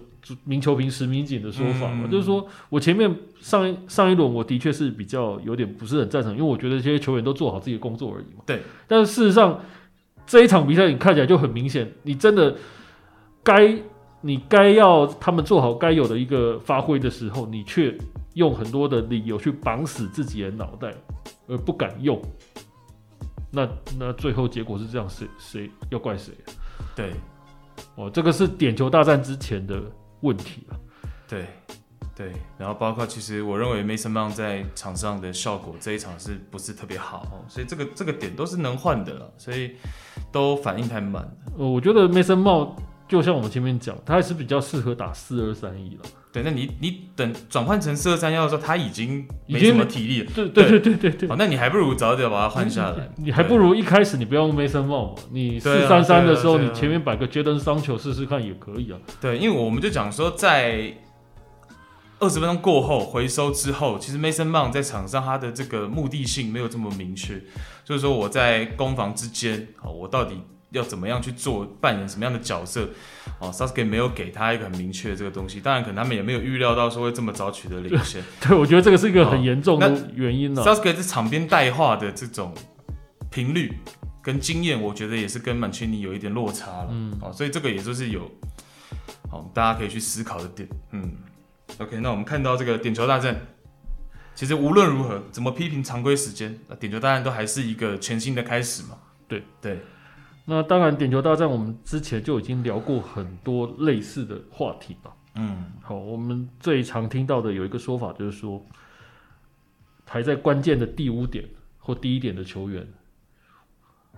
[0.46, 8.42] 明球平石明景的说法嘛，嗯、就是说我前面上一上一轮我的确是比较有点不是很赞成，因为我觉得这些球员都做好自己的工作而已嘛。
[8.46, 9.60] 对，但是事实上
[10.26, 12.56] 这一场比赛你看起来就很明显，你真的
[13.44, 13.78] 该。
[14.20, 17.96] 你该要他们做好该有的一个发挥的时候，你却
[18.34, 20.94] 用很多的理由去绑死自己的脑袋，
[21.48, 22.20] 而不敢用。
[23.52, 26.34] 那那最后结果是这样，谁谁要怪谁？
[26.96, 27.14] 对，
[27.96, 29.82] 哦，这个是点球大战之前的
[30.22, 30.80] 问题了。
[31.28, 31.46] 对
[32.16, 37.46] 对，然后包括其实我认为 Mason Mount 在场上的效果这一场是不是特别好？
[37.48, 39.76] 所以这个这个点都是能换的了，所以
[40.32, 41.24] 都反应太慢。
[41.58, 42.72] 呃，我觉得 Mason Mount。
[43.08, 46.02] 就像我们前面讲，他还是比较适合打四二三一了。
[46.34, 50.32] 对，那你你等转换成四二三一的时候，他已经没什么体力了。
[50.36, 51.30] 对对对对对对。
[51.30, 53.10] 好，那你还不如早点把他换下来。
[53.18, 59.00] 你还不如一开始你不要用 Mason Mount 嘛，你四三三的时候，你前面摆个 Jadon Sancho 试试看也可以啊。
[59.22, 60.94] 对，因为我们就讲说，在
[62.20, 67.42] 二十分钟过后回收之后，其实 Mason Mount 在场上他的这个目的性没有这么明确，
[67.86, 70.42] 就是说我在攻防之间，好，我到底。
[70.72, 72.90] 要怎么样去做，扮演什么样的角色？
[73.40, 78.22] 哦，Southgate 没有给他一个很明确的这个东西，当然可能他们也没有预料到说会这么早取得领先。
[78.42, 80.64] 对，我觉得这个是一个很严重的原因了。
[80.64, 82.54] Southgate 在场边带话的这种
[83.30, 83.74] 频率
[84.22, 86.88] 跟经验，我觉得也是跟曼奇尼有一点落差了。
[86.92, 88.30] 嗯，哦，所以这个也就是有，
[89.30, 90.68] 好，大家可以去思考的点。
[90.92, 91.14] 嗯
[91.78, 93.40] ，OK，那我们看到这个点球大战，
[94.36, 98.98] 其实无论如何怎么批评常规时间，那点球大战都还是一个全新的开始嘛。
[99.28, 99.80] 对对。
[100.50, 105.14] 那当然，点球大战我们之前就已经聊过很多类似的话题了。
[105.36, 108.66] 嗯，好，我们最常听到的有一个说法，就是说
[110.06, 111.44] 排在关键的第五点
[111.80, 112.88] 或第一点的球员，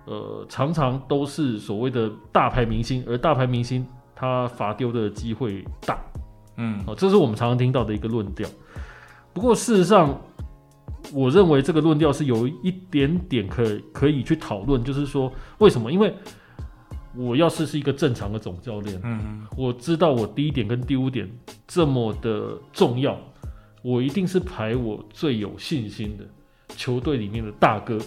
[0.06, 3.84] 呃，常常都是所谓的大牌明星，而大牌明星
[4.16, 6.00] 他罚丢的机会大。
[6.58, 8.48] 嗯，好，这是我们常常听到的一个论调。
[9.34, 10.22] 不过事实上，
[11.14, 15.92] 我认为这个论调是有一点点可以可以去讨论，就是说为什么？
[15.92, 16.14] 因为
[17.16, 21.28] 我要是是一个正常的总教练，嗯哼，我知道我第一点跟第五点
[21.68, 23.20] 这么的重要，
[23.82, 26.24] 我一定是排我最有信心的
[26.76, 27.98] 球队里面的大哥、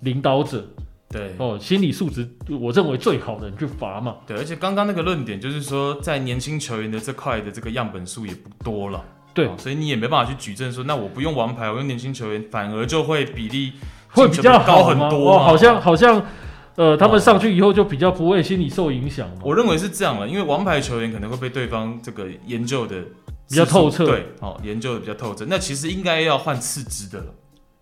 [0.00, 0.66] 领导者，
[1.10, 4.16] 对哦，心理素质我认为最好的人去罚嘛。
[4.26, 9.04] 对，而且刚刚那个论点就是说，在年轻球员的这块的这个样本数也不多了。
[9.34, 13.72] 对，所以你也没办法去举证说，那我不用王牌，我用年轻球员，反而就会比例
[14.12, 15.36] 会比较高很多。
[15.36, 16.24] 好像好像，
[16.76, 19.28] 呃，他们上去以后就比较不会心理受影响。
[19.42, 23.02] 我认为是这样了，因为王牌球员可能会被对方这个研究的
[23.48, 25.44] 比较透彻，对，哦，研究的比较透彻。
[25.48, 27.34] 那其实应该要换次之的了，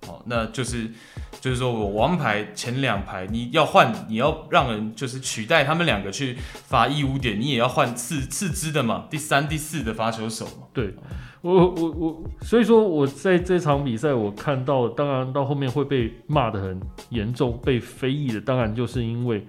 [0.09, 0.91] 哦，那就是
[1.39, 10.95] 就是说我王牌前两排你要换，你要让人就是取代他们两个去罚一五点，你也要换次次之的嘛，第三、第四的罚球手嘛，对。
[11.43, 19.45] 我我我，所以说我在这场比赛我看到，当然到后面会被骂得很严重，被非议的，当然就是因为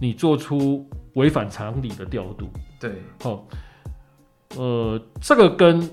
[0.00, 2.48] 你做出违反常理的调度。
[2.80, 3.46] 对，好，
[4.56, 5.86] 呃，这个跟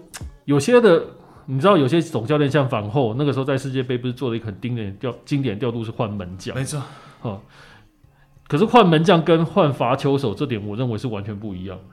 [0.45, 1.05] 有些的，
[1.45, 6.81] 你知道，有些总教练像反后那个时候在世界杯不是做了一个很经典调经典调度是换门将，没错，
[7.19, 7.43] 好，
[8.47, 11.83] 可是换门将跟换罚球手这点，我认为是完全不一样的。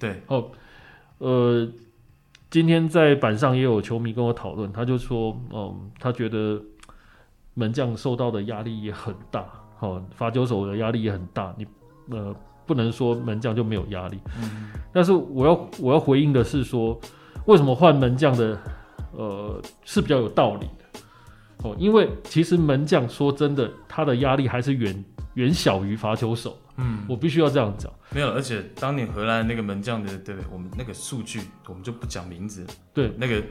[0.00, 0.50] 对，哦，
[1.18, 1.68] 呃。
[2.52, 6.62] 今天在板上也有球迷跟我讨论，他就说，嗯，他觉得
[7.54, 9.46] 门将受到的压力也很大，
[9.80, 11.54] 哦，罚球手的压力也很大。
[11.56, 11.66] 你
[12.10, 12.36] 呃，
[12.66, 17.00] 不能说门将就没有压力，嗯，但是我要我要回应的是说，
[17.46, 18.58] 为什么换门将的，
[19.12, 21.00] 呃，是比较有道理的，
[21.62, 25.02] 哦，因为其实门将说真的，他的压力还是远
[25.34, 26.58] 远小于罚球手。
[26.76, 27.92] 嗯，我必须要这样讲。
[28.10, 30.34] 没有，而且当年荷兰那个门将的，对？
[30.50, 32.66] 我们那个数据，我们就不讲名字。
[32.94, 33.42] 对，那个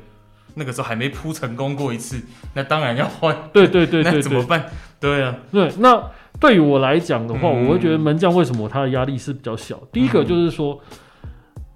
[0.55, 2.19] 那个时候还没扑成功过一次，
[2.55, 3.35] 那当然要换。
[3.53, 4.65] 对对对 那怎么办？
[4.99, 5.71] 对啊，对。
[5.77, 6.03] 那
[6.39, 9.79] 对于我来讲的话，嗯，我会觉得门将为什么他的压力是比较小？
[9.91, 10.79] 第一个就是说，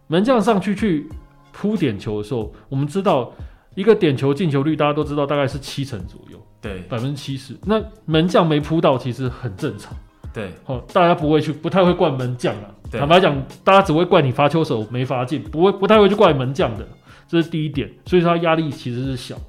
[0.08, 1.08] 门将上去去
[1.52, 3.32] 扑点球的时候，我们知道
[3.76, 7.56] 一个点球进球率，大家都知道大概是七成左右，对，百分之七十。
[7.66, 9.96] 那门将没扑到，其实很正常。
[10.34, 12.72] 对，哦，大家不会去，不太会怪门将啊。
[12.92, 16.88] 坦白讲，大家只会怪你罚球手没罚进，不会，不太会去怪门将的。
[17.28, 19.42] 这是第一点，所以说他压力其实是小的。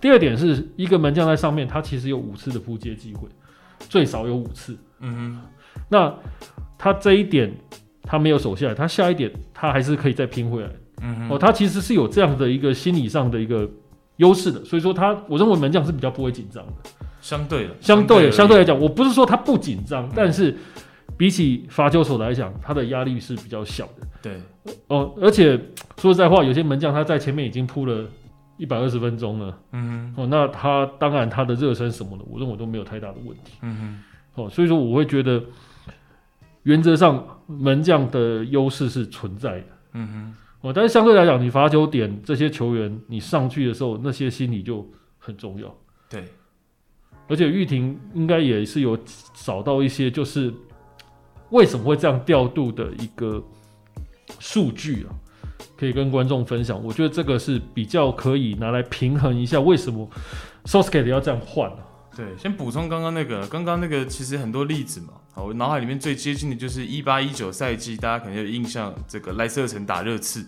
[0.00, 3.28] 第二点是一个门将在上面，他其实有五次的扑接机会，
[3.78, 4.76] 最少有五次。
[5.00, 5.40] 嗯哼，
[5.88, 6.12] 那
[6.78, 7.52] 他这一点
[8.02, 10.70] 他没有守下来，他下一点他还是可以再拼回来。
[11.02, 13.68] 嗯，哦，他其实是有这样的一个心理上的一个
[14.16, 16.72] 优势的，所以说他，我认为门将是比较不会紧张的。
[17.20, 20.56] 相对的，相对相对来讲，我不是说他不紧张，嗯，但是
[21.16, 24.06] 比起罚球手来讲，他的压力是比较小的。
[24.20, 24.40] 对，
[24.88, 25.56] 哦，而且
[25.98, 28.04] 说实在话，有些门将他在前面已经扑了
[28.56, 29.56] 一百二十分钟了。
[29.72, 33.52] 嗯哼，哦，那他当然他的热身什么的，我认为都没有太大的问题。
[33.62, 34.02] 嗯
[34.34, 35.40] 哼，哦，所以说我会觉得
[36.64, 39.66] 原则上门将的优势是存在的。
[39.94, 45.72] 嗯哼，哦，但是相对来讲，你罚球点这些球员，你上去的时候，那些心理就很重要。
[46.08, 46.24] 对。
[47.28, 48.98] 而且玉婷应该也是有
[49.34, 50.52] 找到一些，就是
[51.50, 53.42] 为什么会这样调度的一个
[54.38, 55.10] 数据啊，
[55.76, 56.82] 可以跟观众分享。
[56.84, 60.08] 我觉得这个是比较可以拿来平衡一下，为什么
[60.64, 61.78] Southgate 要这样换啊？
[62.14, 65.14] 对，先补充刚刚那个，刚刚那个其实很多例子嘛。
[65.34, 70.46] 好，我脑海里面最接近的就是一八一九赛季，大家可能有印象，这个莱斯特城打热刺。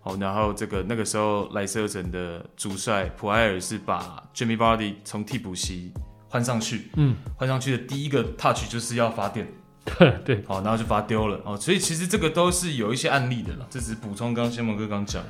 [0.00, 5.92] 好，然后这个那个时候莱斯特城的主帅普埃尔是把 Jimmy Vardy 从替补席
[6.28, 9.46] 换上去，嗯，换上去的第一个 touch 就是要罚点，
[10.24, 15.22] 对，好，然后就罚丢了，哦，所以其实这个都是有一些案例的啦，这只是补充刚刚先蒙哥刚讲，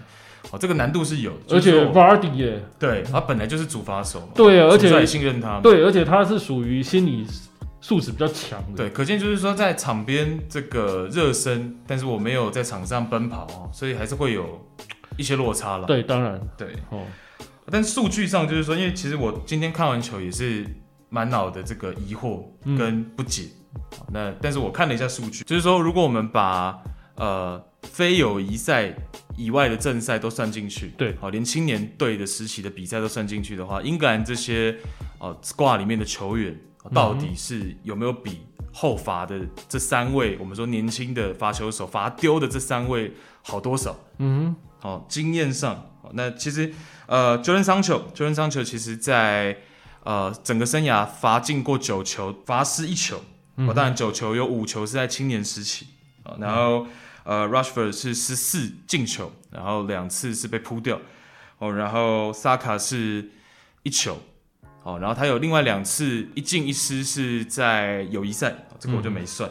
[0.50, 7.26] 好，这个难度是有，而且 Vardy 耶，对，他本来就是主罚手嘛，对啊，而且也信任他，对，而且他是属于心理
[7.86, 14.66] 素质比较强的，对，可见就是说在场边这个热身，但是我没有在场上奔跑哦，所以还是会有
[15.16, 15.86] 一些落差了。
[15.86, 17.06] 对，当然，对，哦，
[17.70, 20.66] 但数据上就是说，因为其实我今天看完球也是
[21.10, 22.42] 满脑的这个疑惑
[22.76, 23.44] 跟不解。
[23.74, 23.80] 嗯、
[24.12, 26.76] 那但是我看了一下数据，就是说如果我们把
[27.14, 28.92] 呃非友谊赛
[29.36, 34.76] 以外的正赛都算进去，对，好，连青年队的时期的比赛都算进去的话，英格兰这些
[35.20, 36.58] 呃 squad 里面的球员。
[36.92, 38.40] 到底是有没有比
[38.72, 43.96] 后罚的这三位，我们说年轻的罚球手罚丢的这三位好多少？
[44.18, 46.72] 嗯哼，好，经验上，那其实
[47.06, 49.56] 呃，Jadon Sancho，Jadon Sancho 其实在
[50.04, 53.20] 呃整个生涯罚进过九球，罚失一球。
[53.56, 55.86] 哦，当然九球有五球是在青年时期
[56.22, 56.86] 啊，然后
[57.24, 61.00] 呃，Rushford 是十四进球，然后两次是被扑掉，
[61.58, 63.30] 哦，然后 Saka 是
[63.82, 64.18] 一球。
[64.86, 69.50] 哦，然后他有另外两次一进一失是在友谊赛，这个我就没算。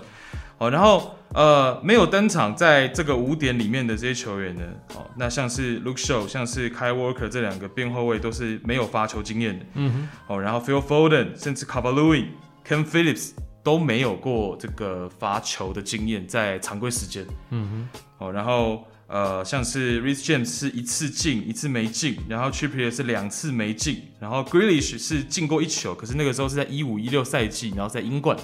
[0.59, 4.63] 哦，然后呃没有登场在这个五点里面的这些球员呢，
[4.95, 9.65] 哦，那像是 Luke Shaw，像是 Kyle Walker 这两个边后卫都是没有罚球经验的。
[9.73, 10.09] 嗯哼。
[10.27, 12.27] 哦，然后 Phil Foden 甚至 Calvert-Lewin、
[12.65, 17.27] Ken Phillips 都没有过这个罚球的经验在常规时间。
[17.49, 17.99] 嗯哼。
[18.19, 18.87] 哦，然后。
[19.07, 28.35] 呃，像是 Reece James 是一次进一次没进，然后 Trippier 是两次没进，然后 Grealish 是进过一球，可是那个时候是在一五一六赛季，然后在英冠。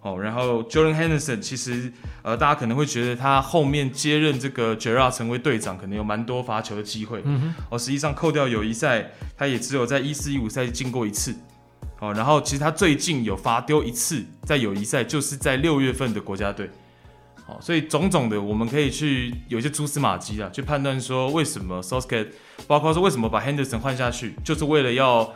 [0.00, 7.20] 哦，然后 Jordan Henderson 其实呃，大家可能会觉得他后面接任这个 Gerrard 成为队长，可能有蛮多罚球的机会。
[7.24, 7.52] 嗯。
[7.68, 11.34] 哦，实际上扣掉友谊赛，他也只有在一四一五赛季进过一次。
[11.98, 16.70] 哦，然后其实他最近有罚丢一次，在友谊赛就是在六月份的国家队。
[17.60, 22.28] 所以种种的，我们可以去有一些蛛丝马迹啊，去判断说为什么 source gate
[22.66, 25.32] 包括说为什么把 Henderson 换下去，就是为了要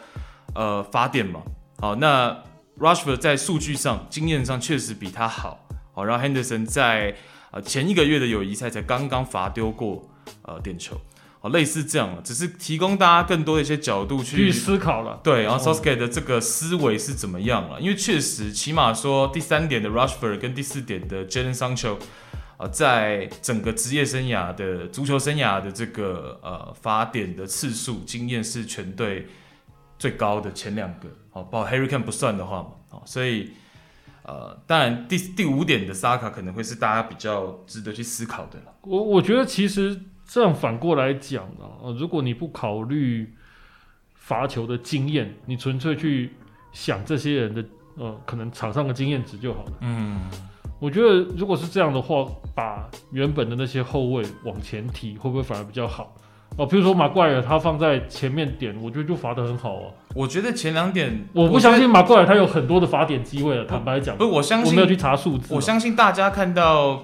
[0.55, 1.40] 呃罚点嘛。
[1.79, 2.42] 好，那
[2.79, 5.66] Rushford 在数据上、经验上确实比他好。
[5.94, 7.14] 好，然后 Henderson 在
[7.51, 10.03] 呃前一个月的友谊赛才刚刚罚丢过
[10.42, 11.01] 呃点球。
[11.42, 15.18] 哦，类似这样了，只是提供大家更多的一些角度去，去思考了。
[15.24, 17.80] 对，然后 Southgate 的这个思维是怎么样了？
[17.80, 21.97] 因为确实，起码说第三点的 Rushford 跟第四点的 j a d e n Sancho，
[22.59, 29.26] 呃，在整个职业生涯的足球生涯的这个呃发点的次数经验是全队
[29.99, 31.09] 最高的前两个。
[31.32, 32.68] 哦，包括 Harry Kane 不算的话嘛。
[32.90, 33.51] 哦，所以
[34.22, 38.66] 呃，当然第第五点的 Saka 可能会是大家比较值得去思考的了。
[38.82, 40.01] 我我觉得其实。
[40.33, 43.30] 这样反过来讲啊，如果你不考虑
[44.14, 46.33] 罚球的经验，你纯粹去
[46.72, 47.62] 想这些人的
[47.99, 49.72] 呃，可能场上的经验值就好了。
[49.80, 50.22] 嗯，
[50.80, 56.14] 我觉得如果是这样的话，把原本的那些后卫往前提，会不会反而比较好？
[56.57, 59.93] 哦，比如说马怪尔他放在前面点，我觉得就罚的很好啊。
[60.14, 63.66] 我觉得前两点，我不相信马怪尔他有很多的罚点机会了。
[63.66, 65.53] 坦白讲，不，我相信我没有去查数字。
[65.55, 67.03] 我相信大家看到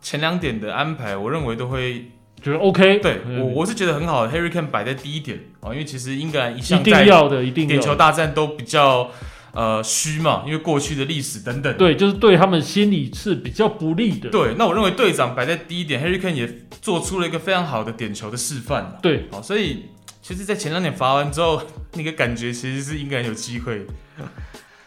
[0.00, 2.10] 前两点的安排，我认为都会
[2.42, 2.98] 觉得 OK。
[2.98, 4.32] 对我，我是觉得很好的。
[4.32, 7.04] Harry Kane 摆在第一点啊，因为其实英格兰一向在
[7.52, 9.10] 点球大战都比较。
[9.52, 14.30] 呃，虚嘛，因为过去的历史等等，对，就是对他们心理是比较不利的。
[14.30, 16.48] 对，那我认为队长摆在第一点，Harry Kane 也
[16.80, 18.96] 做出了一个非常好的点球的示范。
[19.02, 19.86] 对，好，所以
[20.22, 21.60] 其实，在前两点罚完之后，
[21.94, 23.84] 那个感觉其实是应该有机会。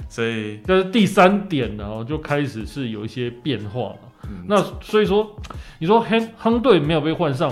[0.07, 3.97] 所以，但是第三点呢，就开始是有一些变化了。
[4.23, 5.35] 嗯、那所以说，
[5.79, 7.51] 你说亨亨队没有被换上，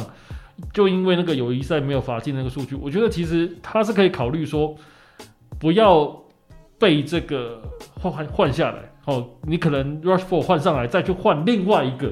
[0.74, 4.76] 就因为那个友谊赛没有罚进那个数据，我觉得其实他是可以考虑说，
[5.59, 6.19] 不要。
[6.82, 7.61] 被这个
[8.01, 8.91] 换换下来。
[9.05, 12.11] 哦，你可能 Rushford 换上来，再去换另外一个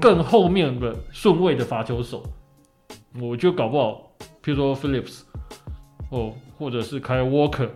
[0.00, 2.22] 更后面的顺位的罚球手，
[3.20, 4.10] 我就搞不好，
[4.42, 5.24] 譬如说 Phillips
[6.08, 7.68] 哦，或者是 Kyle Walker，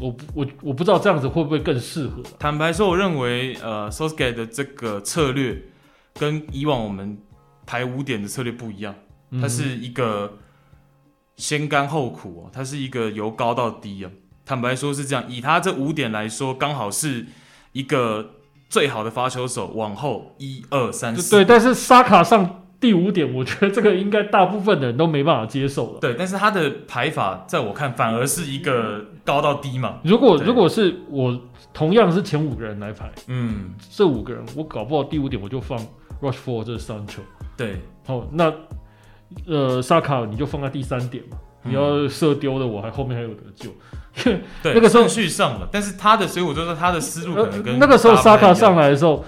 [0.00, 2.22] 我我我不知道这样子会不会更适合。
[2.38, 5.62] 坦白说，我认为呃 Southgate 的这个策略
[6.14, 7.18] 跟以往我们
[7.66, 8.94] 排五点的策略不一样，
[9.40, 10.38] 它是一个
[11.36, 14.10] 先甘后苦哦，它是一个由高到低啊。
[14.44, 15.24] 坦白说，是这样。
[15.28, 17.26] 以他这五点来说，刚好是
[17.72, 18.30] 一个
[18.68, 19.68] 最好的发球手。
[19.68, 21.44] 往后一二三四，对。
[21.44, 25.98] 但是沙卡上第五点， 我觉得这个应该大部分的人都没办法接受了。
[26.00, 29.98] 对，但是他的排法，在我看反而是一个高到低嘛。
[30.02, 31.38] 如果如果是我
[31.72, 35.78] 同样是前五个人来排，嗯，这五个人我搞不好第五点我就放
[36.22, 37.20] Rushford 这三球。
[37.56, 37.76] 对，
[38.06, 38.52] 好，那
[39.46, 41.36] 呃萨卡你就放在第三点嘛。
[41.62, 43.68] 你要射丢的，我还后面还有得救。
[44.62, 49.22] 对， 那个顺序上了，但是他的，所以我就说他的思路可能跟那个时候萨卡上来的时候，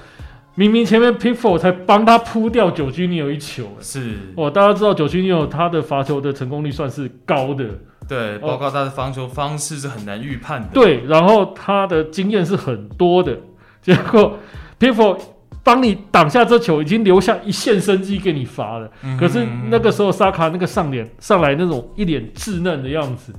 [0.54, 4.16] 明明前面 Pickford 才帮他扑掉九居尼有一球，是。
[4.36, 7.66] 哦，大家知道九居尼有他的罚球的成功率算是高的，
[8.06, 13.38] 对，包括他的防球方式是很难预判的，对，然后他的经验是很多的，
[13.80, 14.38] 结果
[14.78, 15.20] Pickford
[15.64, 23.32] 帮你挡下这球，已经留下一线生机给你罚了，嗯、可是那个时候萨卡那个上脸上来那种一脸稚嫩的样子。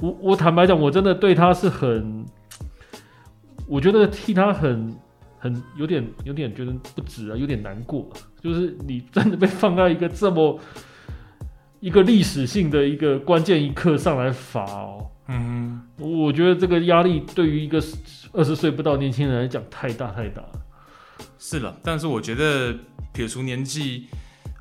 [0.00, 2.26] 我我坦白讲，我真的对他是很，
[3.68, 4.92] 我觉得替他很
[5.42, 8.08] 很有点有点觉得不值啊，有点难过。
[8.40, 10.60] 就是你真的被放在一个这么
[11.80, 17.82] 一个历史性的一个关键一刻上来罚哦，嗯哼，我觉得这个压力对于一个
[18.32, 20.52] 二十岁不到年轻人来讲太大太大了。
[21.40, 22.72] 是了，但是我觉得
[23.12, 24.06] 撇除年纪，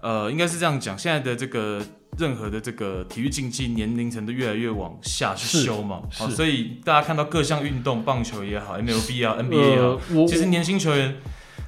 [0.01, 1.79] 呃，应该是这样讲，现在的这个。
[2.17, 11.15] 任何的这个体育竞技年龄层都越来越往下去修嘛，好，所以大家看到各项运动，棒球也好，MLB 啊，NBA 也好，呃、其实年轻球员，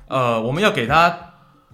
[0.07, 1.17] 呃，我们要给他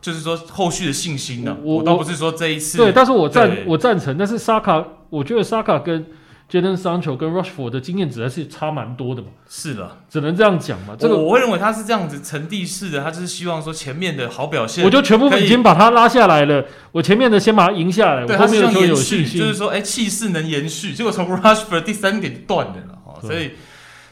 [0.01, 1.57] 就是说后续的信心呢、啊。
[1.63, 6.05] 我倒不是说这一次，对，但是我赞我赞成，但是沙卡，我觉得沙卡跟。
[6.49, 9.27] Jadon Sancho 跟 Rushford 的经验值还是差蛮多的嘛？
[9.47, 10.95] 是的，只能这样讲嘛。
[10.97, 16.65] 这个我会认为他是这样子层递式的，他就是希望说前面的好表现，我就全部已经把他拉下来了。
[16.91, 20.93] 我前面的先把他赢下来，我后面的就有信心，就是说，哎，气势能延续。
[20.93, 22.73] 结果从 Rushford 第三点断了
[23.05, 23.51] 哈，所以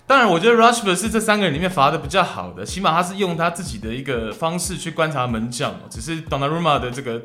[0.06, 7.20] 当然我觉得 Rushford 是这三个人里面罚的比较好的，起码他是用他自己的一个方式去观察门将，只是 Donnarumma 的这个。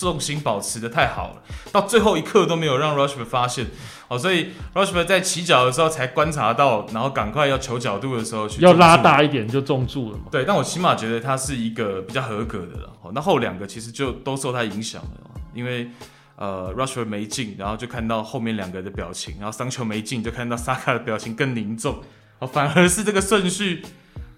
[0.00, 3.66] 重心保持的太好了，到最后一刻都没有让 Rushford 发现，
[4.08, 10.24] 哦，所以 Rushford 在起脚的时候才观察到，然后赶快要求角度的时候去要拉大一点就中柱了嘛。
[10.30, 12.90] 对，但我起码觉得他是一个比较合格的了。
[13.02, 15.90] 哦，那后两个其实就都受他影响了，因为
[16.36, 22.00] 呃 Rushford 没进，然后就看到后面两个的表情，然后桑丘没进，就看到萨卡的表情更凝重，
[22.38, 23.82] 哦，反而是这个顺序，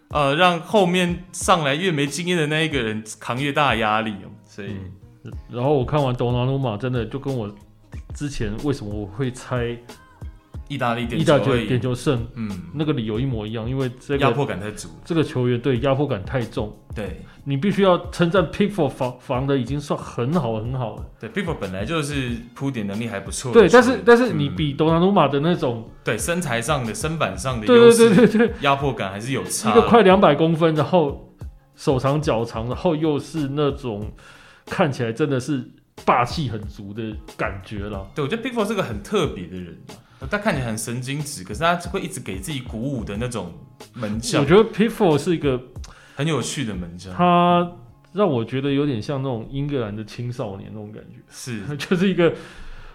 [0.09, 4.69] 呃，让后面上来越没经验的那一个人扛越大的压力哦，所以。
[4.69, 4.93] 嗯
[5.51, 7.49] 然后我看完多纳鲁马，真的就跟我
[8.15, 9.77] 之前为什么我会猜
[10.69, 28.53] 意大利点意大利点球胜，嗯，那个理由一模一样，因为这个压迫感太足，这个球员对压迫感太重，对，你必须要称赞 Pickford 防防的已经算很好很好了，对，Pickford 本来就是铺点能力还不错，对，但是但是你比多纳鲁马的那种，对身材上的身板上的对对对对对。
[28.63, 31.35] 压迫感还是有差，一个快两百公分，然后
[31.77, 34.11] 手长脚长，然后又是那种。
[34.67, 35.65] 看起来真的是
[36.05, 38.11] 霸气很足的感觉了。
[38.15, 39.79] 对，我觉得 Pickford 是个很特别的人，
[40.31, 43.53] 他看起来很神经质，可是他会一直给自己鼓舞的那种
[43.95, 44.43] 门将。
[44.43, 45.61] 我觉得 Pickford 是一个
[46.17, 47.73] 很有趣的门将，他
[48.13, 52.33] 让我觉得有点像那种英格兰的青少年那种感觉，是， 就是一个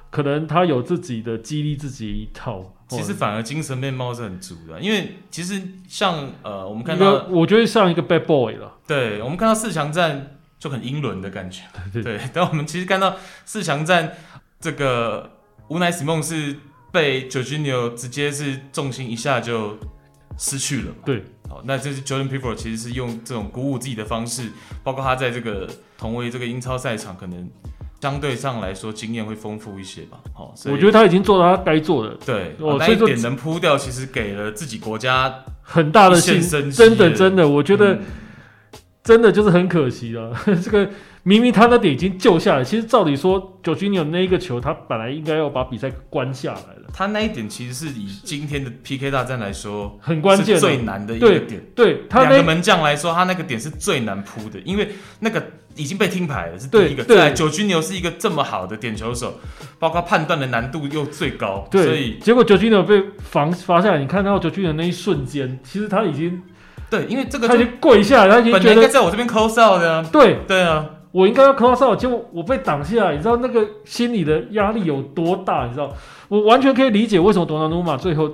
[0.09, 8.77] 可能他有自己的激励自己一套，其实反而精神面貌是很足的，因为其实像呃，我们看到，我觉得像一个 bad boy 了。
[8.87, 11.61] 对，我们看到四强战就很英伦的感觉。
[11.93, 14.11] 对，对，但我们其实看到四强战
[14.59, 15.29] 这个
[15.67, 16.55] 无奈西梦是
[16.91, 19.77] 被 Jorginho 直接是重心一下就
[20.37, 20.93] 失去了。
[21.05, 24.51] 对，好，那这是 Jordan Pickford 其实是用这种鼓舞自己的方式，
[24.83, 27.49] 包括他在这个同为这个英超赛场可能。
[27.99, 30.19] 相对上来说，经验会丰富一些吧。
[30.31, 32.15] 好，我觉得他已经做到他该做的。
[32.23, 35.33] 对，哦，那一点能扑掉，其实给了自己国家
[35.63, 36.69] 很大的信心。
[36.69, 38.01] 真的，真的，我觉得、嗯、
[39.07, 40.33] 真的就是很可惜了。
[40.61, 40.89] 这个
[41.23, 46.89] 明明他那点已经救下来，其实照理说，九局你有那一个球，他本来应该要把比赛关下来了。
[46.93, 51.61] 他那一点其实是以今天的 PK 大战来说很关键、最难的一个点。
[51.75, 54.89] 对，他两个门将来说，他那个点是最难扑的，因为
[55.21, 55.41] 那个。
[55.77, 57.03] 已经被听牌了，是第一个。
[57.03, 59.39] 对，对久居牛是一个这么好的点球手，
[59.77, 66.41] 包括判断的难度又最高，对，所以结果九军牛被防罚下来，你看到九军牛那一瞬间，其实他已经
[66.89, 75.65] 对，因为这个他已经跪下来，他已经觉得本来应该在我这边 close out 的，对对啊，我应该要 close out，结果我被挡下来，你知道那个心理的压力有多大？
[75.65, 75.93] 你知道，
[76.27, 78.29] 我完全可以理解为什么多纳鲁马最后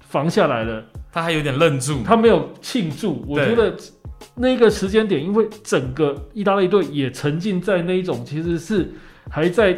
[0.00, 0.82] 防下来了，
[1.12, 3.74] 他还有点愣住，他没有庆祝，我觉得。
[4.36, 8.90] 那个时间点，因为整个意大利队也沉浸在那一种，其实是
[9.30, 9.76] 还在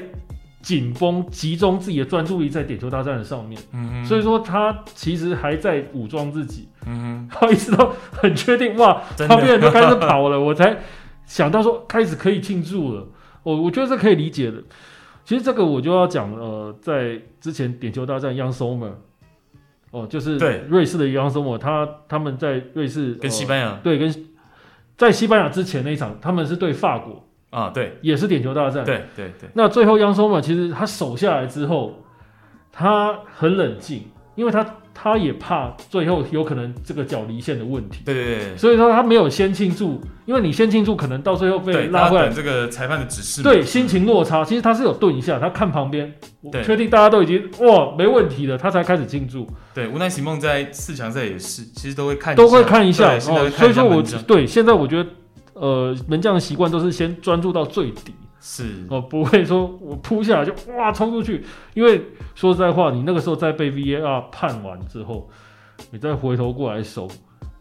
[0.61, 3.61] 紧绷、集中自己的专注力在点球大战的上面。
[3.73, 6.69] 嗯哼，所以说他其实还在武装自己。
[6.87, 7.12] 嗯哼，
[7.51, 10.77] 一直都很确定哇，旁边人都开始跑了，我才
[11.25, 13.07] 想到说开始可以庆祝了。
[13.43, 14.63] 我我觉得这可以理解的。
[15.25, 18.93] 其实这个我就要讲，呃，在之前点球大战 Young Sommer
[19.91, 20.37] 哦，就是
[20.69, 24.27] 瑞士的 Young Sommer，他他们在瑞士跟西班牙、呃、对跟。
[24.95, 28.85] 在西班牙之前那一场，他们是对法国啊，对，也是点球大战。
[28.85, 29.49] 对对对。
[29.55, 32.05] 那最后央松嘛，其实他守下来之后，
[32.71, 34.05] 他很冷静，
[34.37, 34.65] 因为他
[34.95, 38.03] 他也怕最后有可能这个脚离线的问题。
[38.05, 38.57] 对对对。
[38.57, 42.29] 所以说他没有先庆祝，因为你先庆祝，可能到最后被拉回来。
[42.29, 43.43] 这个裁判的指示。
[43.43, 44.45] 对，心情落差。
[44.45, 46.13] 其实他是有顿一下，他看旁边，
[46.65, 49.47] 确定大家都已经哇没问题了，他才开始庆祝。
[49.75, 53.17] 对，无奈席梦在四强赛也是，其实都会看，都会看一下。
[53.17, 55.11] 一下哦，所以说我对现在我觉得，
[55.55, 58.15] 呃，门将的习惯都是先专注到最底，
[58.45, 62.03] 是哦，不会说我扑下来就哇冲出去，因为
[62.35, 65.31] 说实在话，你那个时候在被 VAR 判完之后，
[65.93, 67.09] 你再回头过来守，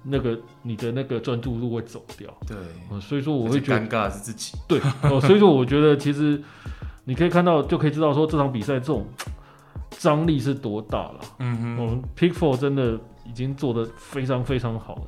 [0.03, 2.35] 那个你的那个专注度会走掉。
[2.47, 2.57] 对，
[2.89, 4.57] 呃，所以说我会觉得尴尬是自己。
[4.67, 6.41] 对，哦， 所以说我觉得其实
[7.03, 9.05] 你可以看到，就可以知道说这场比赛这种。
[9.99, 11.19] 张力是多大了？
[11.39, 15.01] 嗯哼，我们 Pickford 真的已经做得非常非常好了。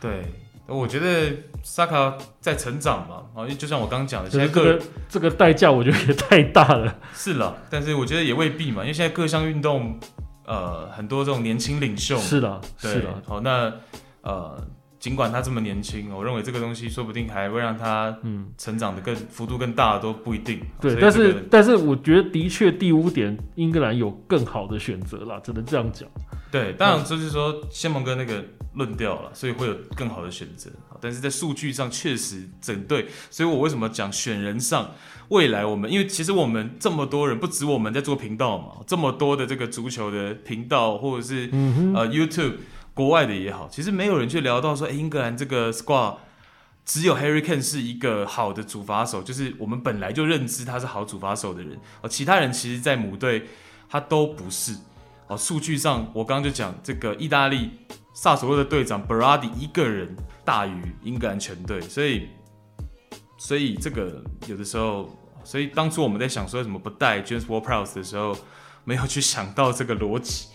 [0.00, 0.22] 对，
[0.68, 1.34] 我觉得
[1.68, 6.96] 萨卡在成长嘛，啊，就像我刚刚讲的，现在这个这个代价我觉得也太大了。
[7.12, 9.98] 是了，但是我觉得也未必嘛，因为现在各项运动，
[10.46, 12.16] 呃，很多这种年轻领袖。
[12.18, 13.08] 是的，对是的。
[13.26, 13.72] 好，那
[14.22, 14.56] 呃。
[15.06, 20.60] 尽管他这么年轻，我认为这个东西说不定还会让他嗯成长的更幅度更大，都不一定。
[20.80, 26.08] 对，这个、但是但是我觉得的确第五点，英格兰有更好的选择啦，只能这样讲。
[26.50, 28.44] 对，当然就是说先蒙哥那个
[28.74, 30.68] 论调了，所以会有更好的选择。
[31.00, 34.90] 但是在数据上确实整队，所以我为什么讲选人上
[35.28, 42.54] 未来我们，因为其实我们这么多人，不止我们在做频道嘛，这么多的这个足球的频道或者是、嗯、呃 YouTube。
[42.96, 46.16] 国外的也好，其实没有人去聊到说，诶，英格兰这个 squad
[46.82, 51.78] 只有 Harry Kane 是一个好的主罚手，就是我们本来就认知他是好主罚手的人。
[52.00, 53.48] 哦，其他人其实，在母队
[53.86, 54.74] 他都不是。
[55.26, 57.70] 哦，数据上我刚刚就讲，这个意大利
[58.14, 62.28] 萨索洛的队长 Berardi 一个人大于英格兰全队，所以，
[63.36, 68.34] 所以这个有的时候，所以当初我们在想说为什么不带 James Ward-Prowse 的时候，
[68.84, 70.46] 没有去想到这个逻辑。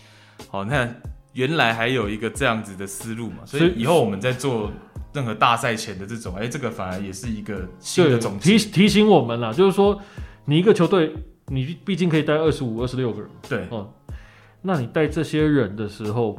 [0.49, 0.89] 好，那。
[1.33, 4.71] 原来还有一个这样子的思路嘛，所以以后我们在做
[5.13, 9.99] 任何大赛前的这种，哎、欸，这个反而也是一个新的总结，提提醒我们啦，就是说
[10.45, 11.13] 你一个球队，
[11.47, 14.15] 你毕竟可以带二十五、二十六个人，对，哦、嗯，
[14.61, 16.37] 那你带这些人的时候，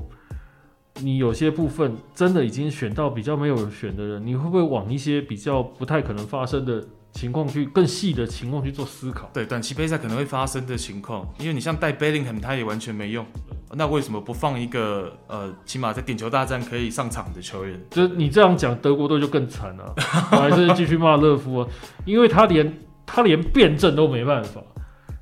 [1.01, 9.31] 你有些部分真的已经选到比较没有选的人，你会不会往一些比较不太可能发生的情况去更细的情况去做思考？
[9.33, 13.25] 对，短期杯赛可能会发生的情况，因为你像带 Bellingham，他也完全没用。
[13.75, 17.81] 那为什么不放一个呃，起码在点球大战可以上场的球员？
[17.91, 19.95] 就是你这样讲，德国队就更惨了。
[20.33, 21.69] 我还是继续骂勒夫啊，
[22.05, 24.61] 因为他连他连辩证都没办法，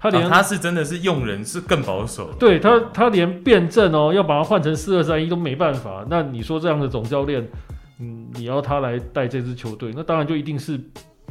[0.00, 2.32] 他连、啊、他是真的是用人是更保守。
[2.40, 6.04] 对他，他连辩证哦，要把它换成四二三一都没办法。
[6.08, 7.48] 那你说这样的总教练，
[8.00, 10.80] 嗯，你要他来带这支球队，那当然就一定是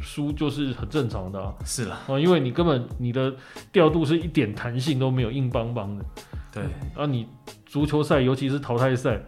[0.01, 1.53] 输，就是很正常的啊。
[1.65, 3.33] 是啦，啊，因为你根本你的
[3.71, 6.05] 调度是一点弹性都没有，硬邦邦的。
[6.51, 6.63] 对，
[6.95, 7.27] 啊，你
[7.65, 9.21] 足球赛，尤其是淘汰赛，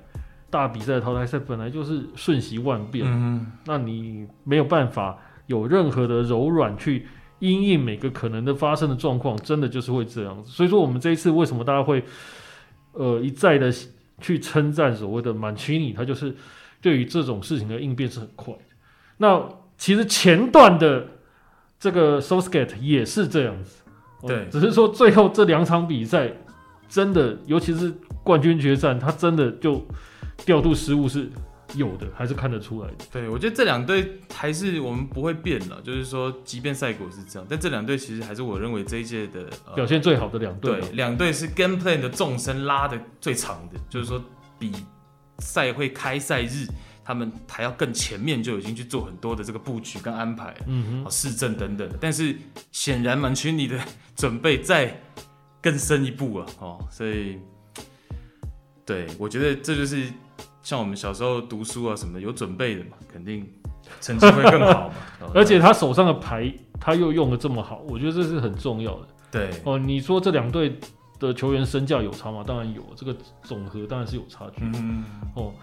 [0.50, 7.08] 大比赛的淘汰赛本来就是瞬息万变，嗯，那你没有办法有任何的柔软去
[7.40, 10.50] 因应每个可能的发生的状况，真的就是会这样子。
[10.52, 12.04] 所以说，我们这一次为什么大家会
[12.94, 13.72] 呃一再的
[14.20, 16.36] 去称赞所谓的满奇尼，他就是
[16.82, 18.60] 对于这种事情的应变是很快的。
[19.18, 19.48] 那
[19.82, 21.08] 其实前段的
[21.80, 23.78] 这个 Southgate 也是这样子，
[24.28, 26.32] 对，只是说最后这两场比赛。
[26.88, 27.90] 真的，尤其是
[28.22, 29.82] 冠军决战，他真的就
[30.36, 31.30] 调度失误是
[31.74, 33.06] 有的，还是看得出来的。
[33.10, 40.82] 对，我觉得这两队还是我们不会变了，就是说，即便赛果是这样，但这两队其实还是我认为这一届的、呃、表现最好的两队。
[40.82, 44.22] 对，两队是 game plan 的纵深拉的最长的，就是说
[44.60, 44.74] 比
[45.40, 46.68] 赛会开赛日
[47.04, 51.90] 他们还要更前面就已经去做很多的这个布局跟安排，嗯哼，市政等等。
[52.00, 52.36] 但是
[52.72, 53.80] 显然满群尼的
[54.16, 54.96] 准备再。
[55.64, 57.38] 更深一步啊哦，所以，
[58.84, 60.12] 对，我觉得这就是
[60.64, 63.48] 像我们小时候读书啊什么的，有准备的嘛，肯定
[64.00, 64.96] 成绩会更好嘛。
[65.36, 69.08] 而且他手上的牌他又用的这么好，我觉得这是很重要的。
[69.30, 70.76] 对哦，你说这两队
[71.20, 72.44] 的球员身价有差吗？
[72.44, 74.64] 当然有，这个总和当然是有差距。
[74.64, 75.54] 嗯哦，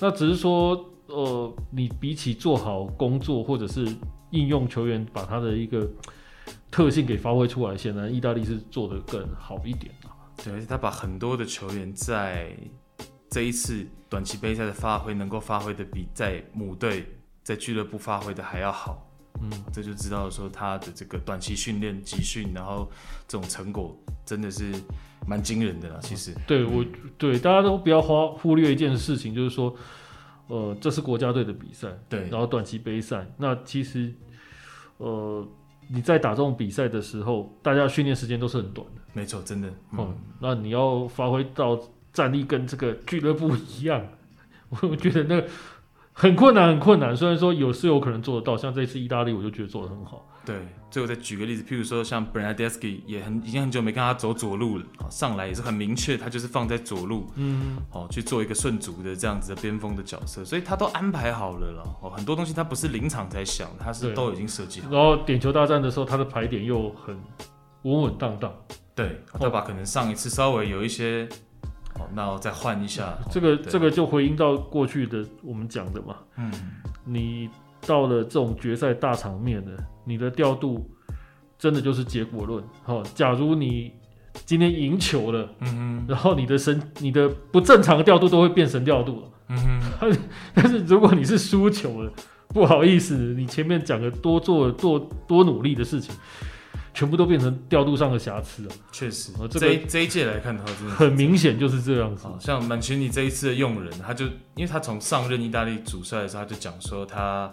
[0.00, 3.86] 那只是说，呃，你比起做好工作或者是
[4.30, 5.88] 应用球员，把他的一个。
[6.70, 10.16] 特性给发挥出来，显然意大利是做得更好一点啊。
[10.42, 12.50] 对，而且他把很多的球员在
[13.28, 17.04] 这一次短期杯赛的发挥，能够发挥的比在母队
[17.42, 19.06] 在俱乐部发挥的还要好。
[19.42, 22.90] 嗯，这就知道说他的这个短期训练集训，然后
[23.28, 24.72] 这种成果真的是
[25.26, 25.98] 蛮惊人的啦。
[26.00, 26.84] 其实，对我
[27.16, 29.74] 对大家都不要花忽略一件事情，就是说，
[30.48, 34.12] 呃，这是国家队的比赛，对，然后短期杯赛，那其实，
[34.98, 35.46] 呃。
[35.88, 39.02] 你在打这种比赛的时候，大家训练时间都是很短的。
[39.12, 39.68] 没错，真的。
[39.90, 41.78] 嗯，嗯，那你要发挥到
[42.14, 44.02] 战力跟这个俱乐部一样，
[44.80, 45.46] 我觉得那个
[46.22, 47.16] 很困难，很困难。
[47.16, 50.24] 虽然说有是有可能做得到，像这次意大利，我就觉得做得很好。
[50.46, 50.54] 对，
[50.88, 64.92] 最后再举个例子，譬如说像 Bernardeschi 也很已经很久没看他走左路了，上来也是很明确，他就是放在左路，嗯，哦，去做一个顺足的这样子的边锋的角色，所以他都安排好了了，哦，很多东西他不是临场才想，他是都已经设计好。
[64.92, 67.20] 然后点球大战的时候，他的排点又很
[67.82, 68.52] 稳稳当当，
[68.94, 71.28] 对，他把可能上一次稍微有一些，
[71.94, 76.52] 哦，那我再换一下，这个这个就回应到过去的我们讲的嘛，嗯，
[77.04, 77.48] 你。
[77.84, 79.72] 到了这种决赛大场面的，
[80.04, 80.88] 你的调度
[81.58, 82.62] 真的就是结果论。
[82.84, 83.90] 好，假如你
[84.44, 90.16] 今天赢球了，嗯哼，然后你的神、你的不正常的调度都会变神调度了，嗯哼。
[90.54, 92.12] 但是如果你是输球了，
[92.50, 96.14] 不好意思，你前面讲的多做多多努力的事情。
[96.94, 98.70] 全部都变成调度上的瑕疵了。
[98.90, 102.26] 确实，这个、这一届来看的话，真的很明显就是这样子。
[102.38, 107.52] 像曼奇尼这一次的用人，他就因为他从上任意大利主帅的时候，他就讲说他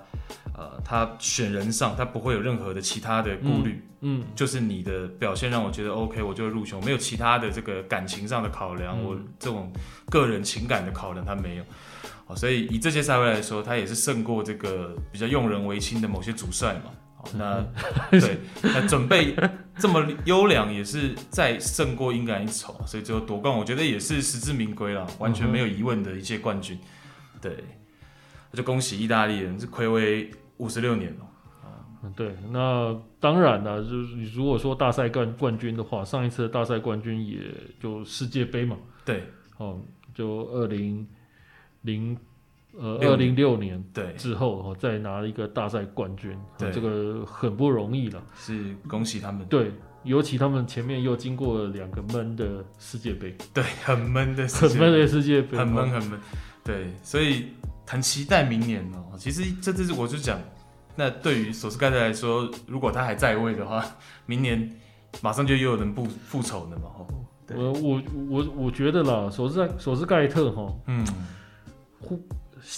[0.53, 9.71] 呃他选人上他不会有任何的其他的顾虑，嗯，嗯，就是你的表现让我觉得 OK，我就会入球，没有其他的这个感情上的考量，嗯、我这种
[10.09, 11.63] 个人情感的考量他没有。
[12.35, 16.91] 所以以这些赛会来说，他也是胜过这个比较用人为亲的某些主帅嘛。
[17.37, 17.61] 那
[18.11, 19.35] 对，那准备
[19.77, 26.79] 这么优良，也是再胜过英格兰一筹，所以最后夺冠，我觉得也是实至名归了，完全没有疑问的一届冠军。
[27.41, 27.63] 对，
[28.51, 31.27] 那就恭喜意大利人，是暌违五十六年了。
[32.03, 37.39] 嗯，对，那当然了，就是你如果说大赛冠冠军的话，上一次的大赛冠军也
[37.81, 38.77] 就世界杯嘛。
[39.03, 39.25] 对，
[39.57, 39.81] 哦，
[40.13, 41.07] 就二零
[41.81, 42.17] 零。
[42.77, 44.13] 呃，二零六年对。
[44.13, 49.45] 之后哦，再拿一个大赛冠军，对，这个很不容易了，是恭喜他们。
[49.47, 49.71] 对，
[50.03, 56.19] 尤其他们前面又经过了两个闷的世界杯，对，很闷的，很闷的世界杯，很闷很闷。
[56.63, 57.47] 对，所以
[57.87, 59.17] 很期待明年哦。
[59.17, 60.39] 其实这次我就讲，
[60.95, 63.83] 那对于索斯盖特来说，如果他还在位的话，
[64.27, 64.69] 明年
[65.21, 66.91] 马上就又有人复复仇了嘛。
[67.55, 71.03] 我我我我觉得啦，索斯索斯盖特哈，嗯，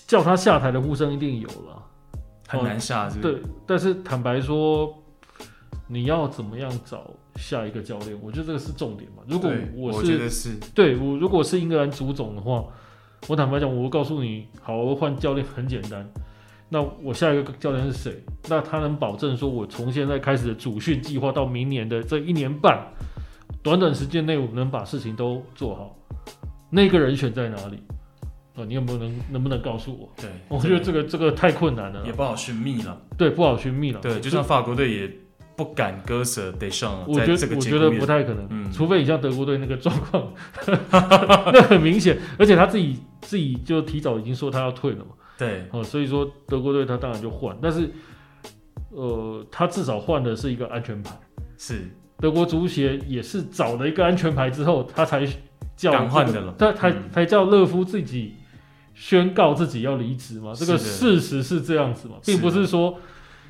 [0.08, 1.84] 叫他下台的呼声一定有了，
[2.48, 3.34] 很难下是不是？
[3.34, 4.94] 对，但是坦白说，
[5.88, 8.18] 你要怎么样找下一个教练？
[8.22, 9.24] 我觉得这个是重点嘛。
[9.28, 12.64] 如果我是，我觉得是，对我如果是英格兰足总的话，
[13.28, 16.08] 我坦白讲，我会告诉你，好，我换教练很简单。
[16.70, 18.24] 那我下一个教练是谁？
[18.48, 22.88] 那他能保证说我从现在开始的主训计划到明年的这一年半，
[23.62, 25.98] 短短时间内我能把事情都做好？
[26.70, 27.84] 那个人选在哪里？
[28.56, 30.10] 哦，你有没有能能不能告诉我？
[30.18, 33.02] 对，我觉得这个这个太困难了，也不好寻觅了。
[33.18, 34.00] 对，不好寻觅了。
[34.02, 35.10] 对，就像法国队也
[35.56, 37.06] 不敢割舍 Deschamps。
[37.08, 40.34] 我觉得我觉得不太可能，嗯、除非你像德国队那个状况，
[40.92, 45.12] 那很明显，而且他自己自己就提早已经说他要退了嘛。
[45.38, 47.90] 对，哦，所以说德国队他当然就换，但是
[48.90, 51.12] 呃，他至少换的是一个安全牌。
[51.58, 55.26] 是，德国足协也是找了一个安全牌之后，他才
[55.76, 58.36] 叫敢换的了，他才才叫勒夫自己
[58.94, 60.54] 宣告自己要离职嘛。
[60.56, 63.00] 这个事实是这样子嘛，并不是说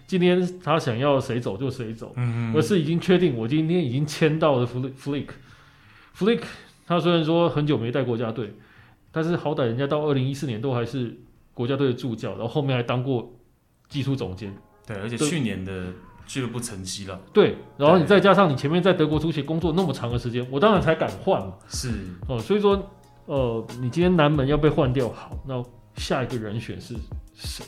[0.07, 5.27] 今天他想要谁走就谁走，嗯，而是已经确定我今天已经签到了 Flick。
[6.17, 6.41] Flick
[6.85, 8.53] 他虽然说很久没带国家队，
[9.11, 11.17] 但是好歹人家到二零一四年都还是。
[11.53, 13.29] 国家队的助教，然后后面还当过
[13.89, 14.55] 技术总监。
[14.87, 15.87] 对，而且去年的
[16.25, 17.21] 俱乐部成绩了。
[17.33, 21.53] 对，然后你再加上你前面在德国足协工作那么长的时间，我当然才敢换嘛。
[21.67, 21.91] 是
[22.25, 22.89] 哦，所以说，
[23.25, 25.63] 呃，你今天南门要被换掉，好，那
[25.95, 26.95] 下一个人选是
[27.33, 27.65] 谁？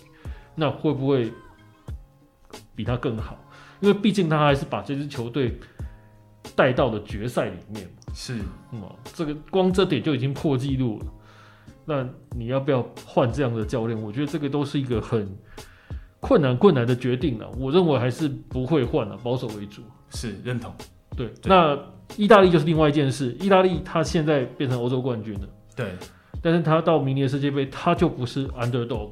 [0.55, 1.31] 那会不会
[2.75, 3.37] 比他更好？
[3.79, 5.59] 因为毕竟他还是把这支球队
[6.55, 7.89] 带到了决赛里面。
[8.13, 8.39] 是，
[8.71, 8.81] 嗯，
[9.13, 11.05] 这个光这点就已经破纪录了。
[11.85, 14.01] 那你要不要换这样的教练？
[14.01, 15.27] 我觉得这个都是一个很
[16.19, 17.49] 困难、困难的决定了。
[17.57, 19.81] 我认为还是不会换了，保守为主。
[20.11, 20.73] 是认同。
[21.17, 21.77] 对，对，那
[22.17, 23.35] 意大利就是另外一件事。
[23.39, 25.93] 意大利他现在变成欧洲冠军了，对。
[26.41, 29.11] 但是他到明年世界杯，他就不是 underdog。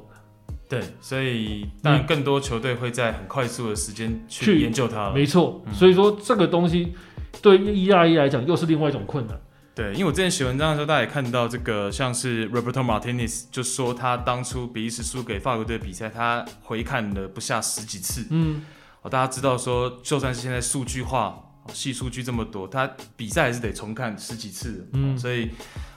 [0.68, 5.14] 对，所以当然更多球队会在很快速的时间去研究他了。
[5.14, 6.94] 没错，嗯，所以说这个东西
[7.42, 9.38] 对意大利来讲又是另外一种困难。
[9.74, 18.26] 对，因为我之前写文章的时候，大家也看到这个，像是 Roberto Martinez 就说他当初比利时输给法国队的比赛，他回看了不下十几次。
[18.30, 18.62] 嗯，
[19.00, 21.38] 哦，大家知道说，就算是现在数据化，
[21.68, 24.88] 细数据这么多，他比赛还是得重看十几次。
[24.92, 25.50] 嗯，所以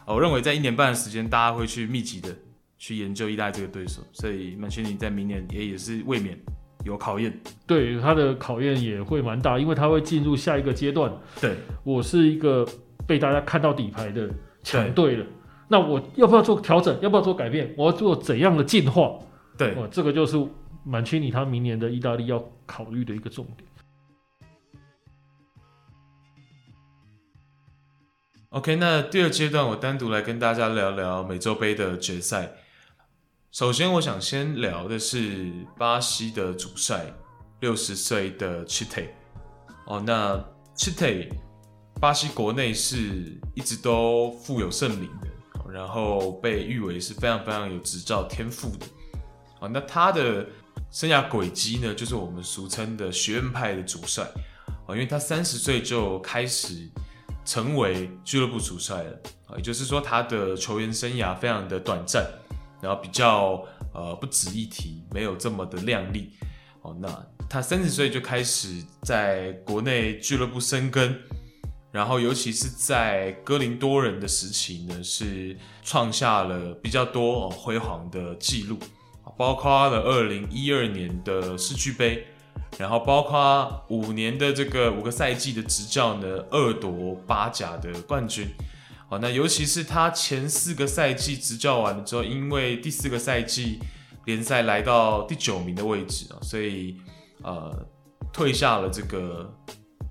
[0.06, 2.30] 我认为在一年半的时间，大家会去密集的
[2.78, 6.38] 去研究意大利这个对手，所以曼奇尼在明年也也是未免
[6.84, 7.40] 有考验。
[7.66, 11.12] 对，他的考验也会蛮大，因为他会进入下一个阶段。
[11.40, 12.68] 对，我是一个。
[13.08, 14.28] 被大家看到底牌的
[14.64, 15.24] 强队了，
[15.68, 17.00] 那我要不要做调整？
[17.02, 17.72] 要不要做改变？
[17.78, 19.20] 我要做怎样的进化？
[19.56, 20.44] 对，这个就是
[20.84, 23.70] 曼奇尼他明年的意大利要考虑的一个重点。
[28.56, 32.50] OK，那第二阶段我单独来跟大家聊聊美洲杯的决赛。
[33.52, 37.06] 首先，我想先聊的是巴西的主帅，
[37.60, 39.10] 六十岁的 Chite。
[39.88, 40.42] 哦，那
[40.74, 41.34] Chite，。
[42.00, 48.86] 巴西国内是一直都富有盛名的，然后被誉为是非常非常有执照天赋的。
[49.60, 50.48] 啊，那他的
[50.90, 54.24] 生涯轨迹呢，就是我们俗称的学院派的主帅。
[54.88, 56.90] 啊，因为他三十岁就开始
[57.46, 59.12] 成为俱乐部主帅了。
[59.48, 62.26] 啊，也就是说他的球员生涯非常的短暂，
[62.82, 66.32] 然后比较呃不值一提，没有这么的亮丽。
[66.82, 71.18] 哦，那他三十岁就开始在国内俱乐部生根。
[71.92, 78.78] 然后，尤其是在哥林多人的时期呢，是创下了比较多哦辉煌的记录，
[79.38, 82.28] 包括了二零一二年的世俱杯，
[82.78, 88.50] 然后包括五年的这个五个赛季的执教呢，二夺八甲的冠军。
[89.08, 93.80] 好，那尤其是他前四个赛季执教完了之后，因为第四个赛季
[94.26, 96.98] 联赛来到第九名的位置啊，所以
[97.44, 97.88] 呃
[98.34, 99.54] 退下了这个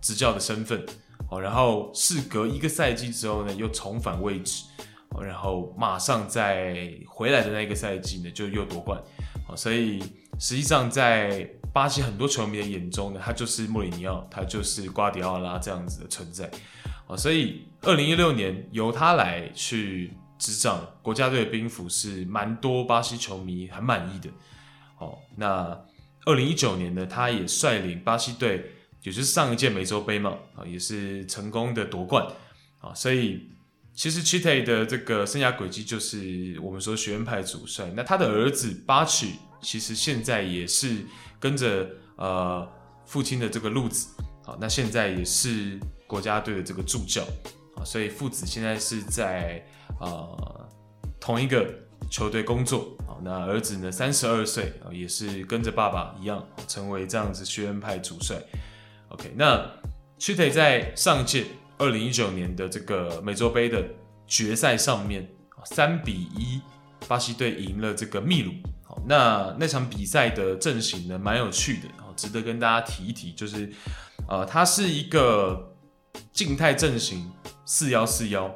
[0.01, 0.84] 执教的身份。
[1.42, 4.62] 然后事隔一个赛季之后呢，又重返位置，
[5.20, 9.03] 然后马上在回来的那个赛季呢，就又夺冠。
[9.57, 10.01] 所以
[10.39, 16.51] 实际上在巴西很多球迷的眼中呢，他就是穆里尼奥，他就是瓜迪奥拉这样子的存在。
[17.07, 24.30] 啊所以二零一六年由他来去执掌国家队的兵符是蛮多巴西球迷很满意的。
[24.99, 25.85] 哦，那
[26.24, 28.70] 二零一九年呢，他也率领巴西队。
[29.03, 32.26] 也就是上一届美洲杯嘛，啊，也是成功的夺冠，
[32.80, 33.51] 啊，所以
[33.93, 37.93] 其实 Tite 的这个生涯轨迹就是我们说学院派主帅。
[37.95, 39.32] 那他的儿子巴曲
[39.65, 41.05] 其实现在也是
[41.41, 42.69] 跟着呃
[43.07, 44.09] 父亲的这个路子，
[44.45, 47.23] 好，那现在也是国家队的这个助教，
[47.75, 49.67] 啊，所以父子现在是在
[49.99, 50.69] 呃
[51.19, 51.67] 同一个
[52.11, 58.37] 球队工作，好，那儿子呢三十二岁啊，也是跟着爸爸一样成为这样子学院派主帅。
[59.09, 59.67] OK，那
[60.19, 61.47] Tite 在上届
[61.79, 63.83] 二零一九年的这个美洲杯的
[64.27, 65.27] 决赛上面，
[65.65, 66.61] 三比一，
[67.09, 68.53] 巴西队赢了这个秘鲁。
[69.07, 73.70] 那那场比赛的阵型呢，蛮有趣的，值得跟大家提一提，就是
[74.28, 75.74] 呃，它是一个
[76.32, 77.30] 静态阵型，
[77.66, 78.49] 四幺四幺。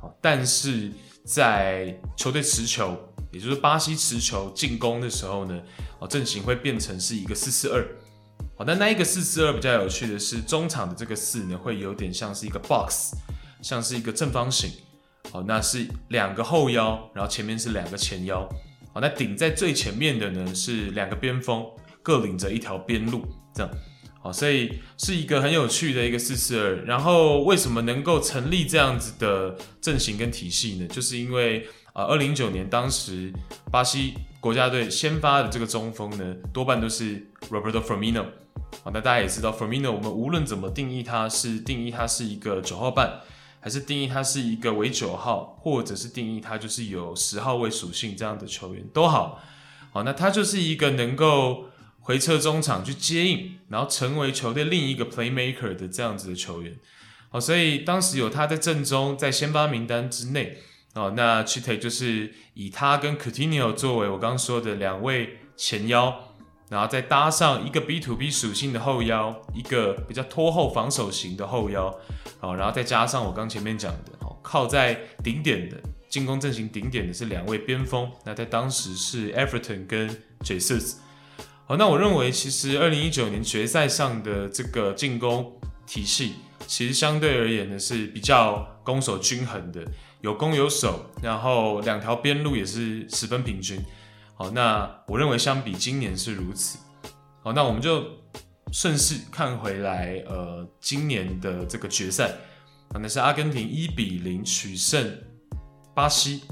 [0.00, 0.90] 好，但是
[1.24, 2.96] 在球队持球，
[3.32, 5.60] 也就是巴西持球进攻的时候呢，
[6.00, 7.86] 哦，阵型会变成是一个四四二。
[8.56, 13.14] 好，那那一个四四二比较有趣的是，中场的这个四呢，会有点像是一个 box，
[13.62, 14.70] 像是一个正方形。
[15.30, 18.48] 好，那是两个后腰，然后前面是两个前腰。
[18.92, 21.64] 好，那顶在最前面的呢是两个边锋，
[22.02, 23.70] 各领着一条边路，这样。
[24.20, 26.84] 好，所以是一个很有趣的一个四四二。
[26.84, 30.86] 然后为什么能够成立这样子的阵型跟体系呢？
[30.88, 33.32] 就是因为啊，二零一九年当时
[33.70, 38.24] 巴西国家队先发的这个中锋呢，多半都是 Roberto Firmino。
[38.82, 43.20] 好，那大家也知道，Firmino 我们无论怎么定义他，是定义他是一个九号半，
[43.60, 49.40] 还是定义他是一个为九号，或者是定义他就是有十号位属性这样的球员都好。
[49.90, 51.66] 好，那他就是一个能够
[52.00, 56.76] 回撤中场去接应，然后成为球队另一个 playmaker 的这样子的球员。
[57.30, 60.58] 好，所以当时有他在阵中，在先发名单之内。
[60.94, 66.27] 哦，那 Tite 就是以他跟 Coutinho 作为我刚刚说的两位前腰。
[66.68, 71.94] 然后再搭上一个 B to B 属性的后腰，一个比较拖后防守型的后腰，
[72.40, 74.12] 好，然后再加上我刚前面讲的，
[74.42, 75.76] 靠在顶点的
[76.08, 80.08] 进攻阵型顶点的是两位边锋，那在当时是 Everton 跟
[80.40, 80.96] Jesus。
[81.66, 86.34] 好，那我认为其实二零一九年决赛上的这个进攻体系，
[86.66, 89.84] 其实相对而言呢是比较攻守均衡的，
[90.22, 93.82] 有攻有守，然后两条边路也是十分平均。
[94.38, 96.78] 好，那我认为相比今年是如此。
[97.42, 98.04] 好，那我们就
[98.70, 102.28] 顺势看回来，呃，今年的这个决赛，
[102.92, 105.12] 啊，那是阿根廷一比零取胜
[105.92, 106.44] 巴西。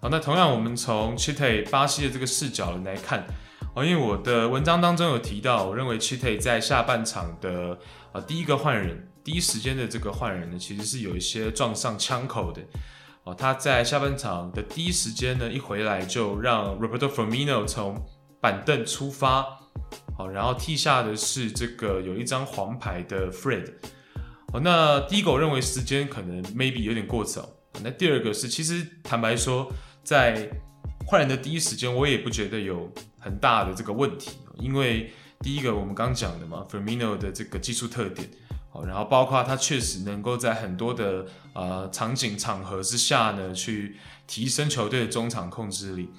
[0.00, 3.26] 好，那同样我们从 Tite 巴西的这个视角来看，
[3.74, 7.76] 哦，因为我的文章当中有提到，我认为 Tite 在下半场的
[8.12, 12.62] 呃第一个换人，第一时间的这个换人呢，其实是有一些撞上枪口的。
[13.26, 18.00] 哦，他在下半场的第一时间呢，一回来就让 Roberto Firmino 从
[18.40, 19.44] 板凳出发，
[20.16, 23.68] 好，然后替下的是这个有一张黄牌的 Fred。
[24.52, 27.48] 好，那第一个我认为时间可能 maybe 有点过早。
[27.82, 29.72] 那第二个是，其实坦白说，
[30.04, 30.48] 在
[31.04, 35.12] 换人的第一时间，我也不觉得有很大的这个问题，因为
[35.46, 38.28] 第一个我们刚讲的嘛，Firmino 的这个技术特点。
[38.68, 43.94] 好然后包括他确实能够在很多的呃场景场合之下呢，去
[44.26, 46.10] 提升球队的中场控制力。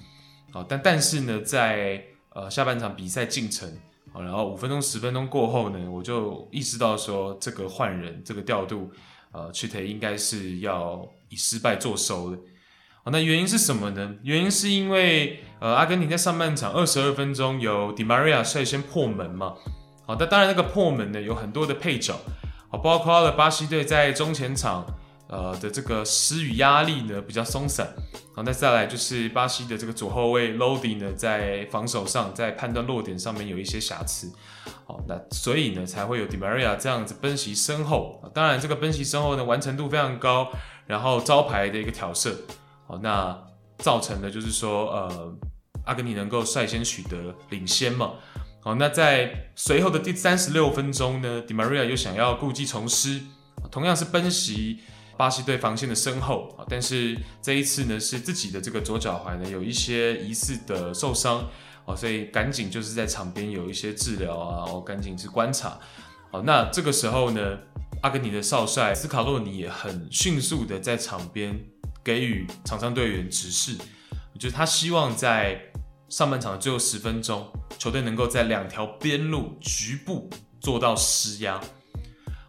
[0.50, 3.70] 好，但但是呢，在呃下半场比赛进程，
[4.14, 8.90] 好，然后五分钟十分钟过后呢，我就意识到说这个换人这个调度，
[9.32, 12.38] 呃去推应该是要以失败作收的。
[13.10, 14.14] 那原因是什么呢？
[14.22, 19.54] 原因是因为呃阿根廷在上半场二十二分钟由 Di Maria 率先破门嘛。
[20.06, 22.18] 好，那当然那个破门呢有很多的配角。
[22.70, 24.84] 好，包括了巴西队在中前场，
[25.28, 27.86] 呃的这个施予压力呢比较松散。
[28.34, 34.32] 好，那再来就是巴西的这个左后卫 Lodi 呢，在防守上，在判断落点上面有一些瑕疵。
[34.86, 38.22] 好，那所以呢才会有 Di Maria 这样子奔袭身后。
[38.34, 40.48] 当然，这个奔袭身后呢完成度非常高，
[40.86, 42.36] 然后招牌的一个挑射。
[42.88, 43.38] 好，那
[43.78, 45.36] 造成的就是说，呃，
[45.84, 48.14] 阿根廷能够率先取得领先嘛。
[48.60, 53.20] 好，那在随后的第三十六分钟呢，Di Maria 又想要故技重施，
[53.70, 54.80] 同样是奔袭
[55.18, 61.46] 巴西队防线的身后啊，但是这一次呢是自己的这个左脚踝呢有一些疑似的受伤，
[61.84, 65.78] 哦，所以赶紧就是在场边有一些治疗啊，哦，赶紧去观察。
[66.32, 67.58] 好，那这个时候呢，
[68.02, 71.58] 阿根廷的少帅斯卡洛尼也很迅速的在场边
[72.08, 73.76] 给予场上队员指示，
[74.38, 75.60] 就是他希望在。
[76.10, 77.46] 上半场的最后十分钟，
[77.78, 81.60] 球队能够在两条边路局部做到施压。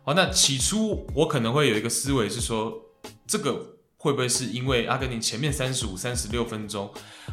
[0.05, 2.73] 好，那起初我可能会有一个思维是说，
[3.27, 6.89] 这个会不会是因为阿根廷前面三十五、三十六分钟，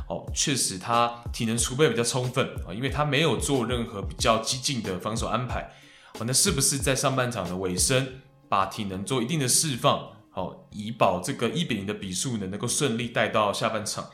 [0.09, 5.71] 哦，确实他体能储备比较充分啊，因为他没有做任何比较激进的防守安排。
[6.19, 8.05] 哦，那是不是在上半场的尾声，
[8.49, 14.11] 把体能做一定的释放，好，以保这个一比零的比数呢，能够顺利带到下半场？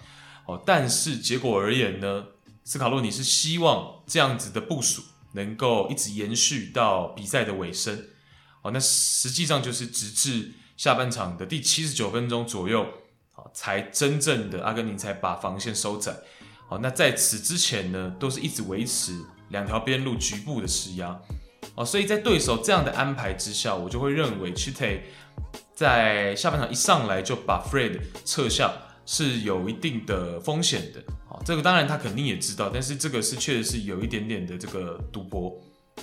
[0.47, 2.27] 哦，但是结果而言呢，
[2.63, 5.03] 斯卡洛尼是希望这样子的部署
[5.33, 8.07] 能够一直延续到比赛的尾声。
[8.63, 12.87] 哦，那实际上就是直至下半场的第七十九分钟左右，
[13.35, 16.15] 啊，才真正的阿根廷才把防线收窄。
[16.69, 21.21] 好，那在此之前呢，都是一直维持两条边路局部的施压。
[21.75, 25.01] 哦，所以在对手这样的安排之下，我就会认为 Tite
[25.75, 28.73] 在下半场一上来就把 Fred 撤下。
[29.05, 35.53] 是有一定的风险的，好，这个当然他肯定也知道，但是这个是确实是有一点点的这个赌博，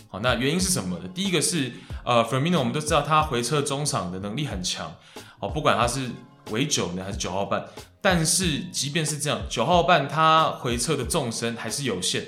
[0.09, 1.07] 好，那原因是什么呢？
[1.15, 1.71] 第一个是
[2.03, 4.93] 呃，Firmino 我们都知道他回撤中场的能力很强，
[5.39, 6.09] 好，不管他是
[6.51, 7.65] 围九呢还是九号半，
[8.01, 12.25] 但是即便是这样，九号半他回撤的纵深还是有限，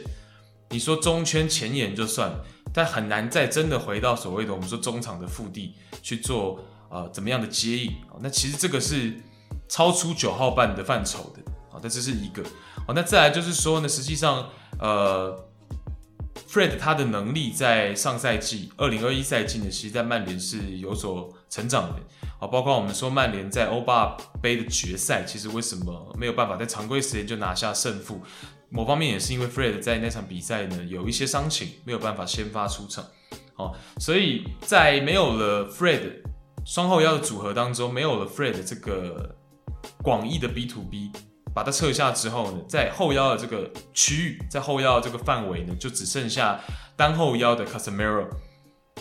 [0.69, 2.31] 你说中圈前沿就算，
[2.73, 8.19] 但很难再真的回到所谓的我们说中场的腹地去做呃怎么样的接应啊。
[8.21, 9.15] 那其实这个是
[9.67, 11.41] 超出九号半的范畴的。
[11.71, 12.43] 好，那这是一个。
[12.85, 15.47] 好，那再来就是说呢，实际上呃。
[16.47, 21.95] Fred 他的能力在上赛季二零二一赛季呢，其实在曼联是有所成长的。
[22.39, 28.21] 好，包括我们说曼联在欧霸杯的决赛，其实为什么没有办法在常规时间就拿下胜负？
[28.69, 33.05] 某方面也是因为 Fred 在那场比赛呢有一些伤情，没有办法先发出场。
[33.53, 36.21] 好，所以在没有了 Fred
[36.65, 39.35] 双后腰的组合当中，没有了 Fred 这个
[40.01, 41.11] 广义的 B to B。
[41.53, 46.57] 把它撤下之后呢，在后腰的这个区域，在后腰的这个范围呢，就只剩下
[46.95, 48.25] 单后腰的 Casemiro。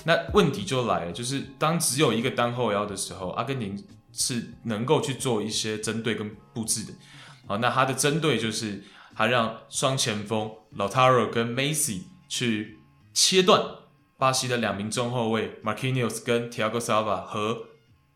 [0.03, 3.81] 那问题就来了，就是当只有一个单后腰的时候，阿根廷
[4.13, 6.93] 是能够去做一些针对跟布置的。
[7.47, 8.83] 好，那他的针对就是
[9.15, 12.81] 他让双前锋 Lautaro 跟 Messi 去
[13.15, 13.63] 切断
[14.21, 17.59] 巴西的两名中后卫 Marquinhos 跟 Thiago Silva 和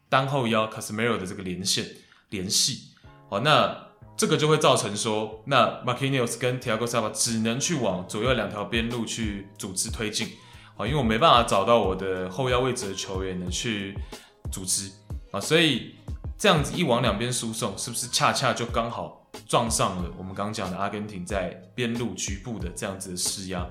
[0.08, 1.84] 单后腰 Casemiro 的这个连线
[2.28, 2.94] 联系。
[3.28, 3.82] 好，那。
[4.16, 10.28] 这个就会造成说，那 Marquinhos 跟 Thiago Silva 只能去往左右两条边路去组织推进，
[10.76, 13.98] 啊，因为我没办法找到我的后腰位置的球员呢去
[14.52, 14.88] 组织
[15.32, 15.96] 啊，所以
[16.38, 23.66] 这样子一往两边输送，是不是恰恰就刚好撞上了我们刚讲的阿根廷在边路局部的这样子的施压？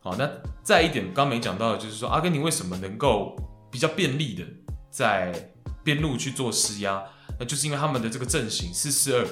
[0.00, 0.28] 好，那
[0.62, 3.36] 再一点刚没讲到的就是说，阿根廷为什么能够
[3.70, 4.44] 比较便利的
[4.90, 5.52] 在
[5.84, 7.02] 边路去做施压？
[7.38, 9.26] 那就是因为他们的这个阵型四四二。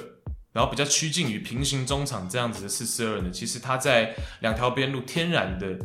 [0.51, 5.77] 然后比较趋近于平行中场这样子的四四二呢，其实它在两条边路天然的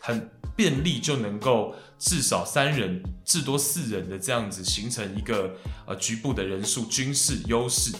[0.00, 7.92] 很便利，就能够至少三人至多四人的这样子形成一个呃局部的人数军事优势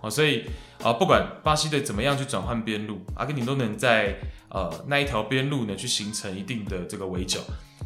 [0.00, 0.44] 啊，所以
[0.82, 7.40] 啊、不管巴西队怎么样去转换边路，阿根廷都能在呃那一条边路呢去形成一定的这个围剿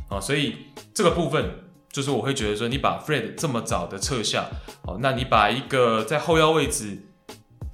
[0.09, 0.57] 啊，所以
[0.93, 1.45] 这个部分
[1.91, 4.47] 就是我会觉得说，你把 Fred 这么早的撤下，
[4.83, 6.99] 哦，那你把一个在后腰位置。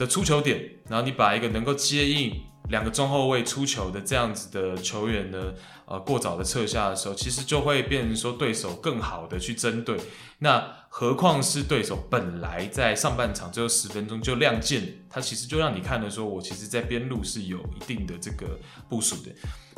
[0.00, 2.34] 的出球点，然后你把一个能够接应
[2.70, 5.52] 两个中后卫出球的这样子的球员呢，
[5.90, 9.98] 呃，过早的撤下的时候，其实就会变成说对手更好的去针对。
[10.38, 18.56] 那何况是对手本来在上半场最后十分钟就亮剑，他其实就让你看的说，我其实在边路是有一定的这个
[18.88, 19.32] 部署的。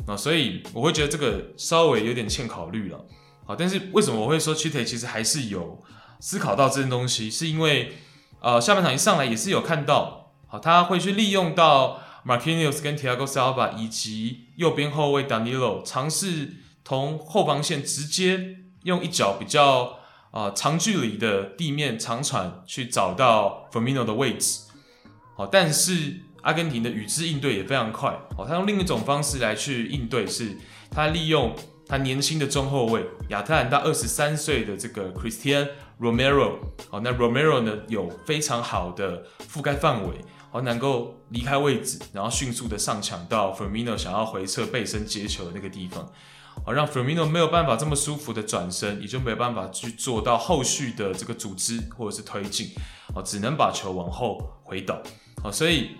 [0.05, 3.03] 那所以我会觉得这个稍微有点欠考虑了。
[3.47, 5.83] 好，但是为什么我会说 c h i t 其实还是有
[6.19, 7.93] 思考到这些东西，是因为。
[8.39, 16.53] 呃，下半场一上来也是有看到，好，他会去利用到 Marquinhos 跟 Thiago Silva 以及右边后卫 Danilo，尝试
[16.85, 19.99] 从后防线直接用一脚比较
[20.31, 24.61] 啊、长距离的地面长传去找到 Firmino 的位置，
[25.37, 30.57] 好，但是阿根廷的与之应对也非常快，哦，他用另一种方式来去应对，是
[30.89, 31.55] 他利用
[31.87, 35.69] 他年轻的中后卫亚特兰大二十三岁的这个 Christian
[35.99, 36.53] Romero，
[36.89, 40.15] 好，那 Romero 呢有非常好的覆盖范围，
[40.53, 46.07] 好，能够离开位置，然后迅速的上抢到 Firmino 想要回撤背身接球的那个地方，
[46.63, 52.69] 好，让 Firmino 没有办法这么舒服的转身，也就没有办法去做到后续的这个组织或者是推进，
[53.15, 55.01] 好，只能把球往后回倒，
[55.41, 55.97] 好，所以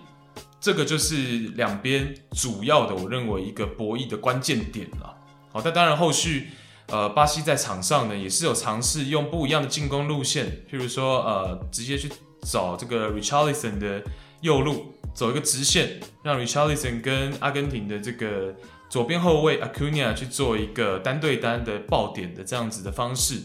[0.60, 1.16] 这个就是
[1.56, 5.16] 两边主要的，我认为一个博弈的关键点了，
[5.50, 6.50] 好，但当然后续。
[6.88, 14.02] 呃，巴西在场上呢，也是有尝试用不一样的进攻路线，譬如说，呃，直接去找这个 Richarlison 的
[14.44, 18.54] 右路，走一个直线，让 Richarlison 跟阿根廷的这个
[18.90, 23.40] 左边后卫 Acuna 去做一个单对单的爆点的这样子的方式。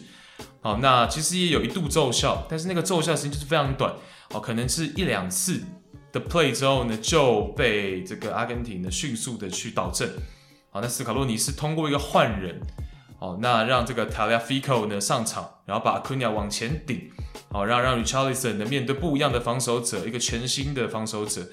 [0.59, 3.93] 好，那其实也有一度奏效，但是那个奏效时间就是非常短，
[4.33, 5.61] 哦，可能是一两次
[6.11, 10.05] 的 play 之后呢，就被这个阿根廷呢迅速的去导正。
[10.69, 12.59] 好，那斯卡洛尼是通过一个换人。
[13.19, 17.11] 好，那让这个 t a l i a f i c o 呢上场，然后把 Acuna 往前顶，
[17.51, 21.45] 好，让让 Richarlison 呢面对不一样的防守者，一个全新的防守者，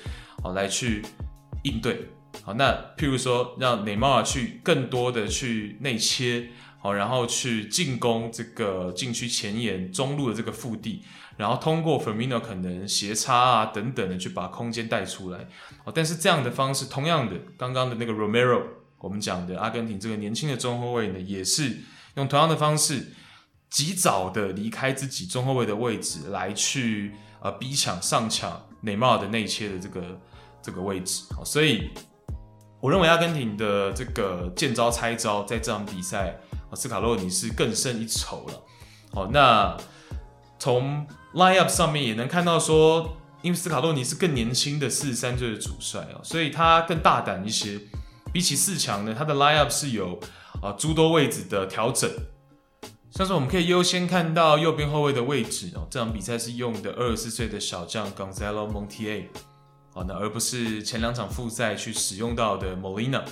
[0.45, 1.03] 好来去
[1.65, 2.09] 应对。
[2.45, 11.03] 好，那譬如说让内马尔去更多的去内切，好，然后去进攻这个禁区前沿中路的这个腹地，
[11.37, 15.49] 然后通过 Firmino 可能斜插啊等等的去把空间带出来。
[15.85, 18.63] 好，但是这样的方式，同样的，刚刚的那个 Romero。
[18.99, 21.79] 我们讲的阿根廷这个年轻的中后卫呢，也是
[22.15, 23.13] 用同样的方式，
[23.69, 30.21] 及早的离开自己中后卫的位置，来去呃逼抢上抢内马尔的内切的这个
[30.63, 31.23] 这个位置。
[31.37, 31.91] 好，所以
[32.81, 36.39] 我认为阿根廷的这个见招拆招，在这场比赛，
[36.75, 38.63] 斯卡洛尼是更胜一筹了。
[39.13, 39.77] 好，那
[40.59, 47.79] 从 line up 上面也能看到说，因为斯卡洛尼是更年轻的四十三岁的主帅啊，所以他更大胆一些。
[48.33, 50.19] 比起四强呢，它的 lineup 是有
[50.63, 52.11] 啊诸多位置的调整。
[53.11, 59.29] 像是我们可以优先看到右边后卫的位置哦，这场比赛是用的二十四岁的小将 Gonzalo Montiel
[59.95, 63.23] 啊，那而不是前两场复赛去使用到的 Molina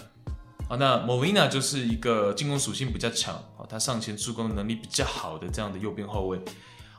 [0.70, 6.40] 啊，那 Molina 就是一个进攻属性比较强哦，他上前助攻能力比较好的这样的右边后卫。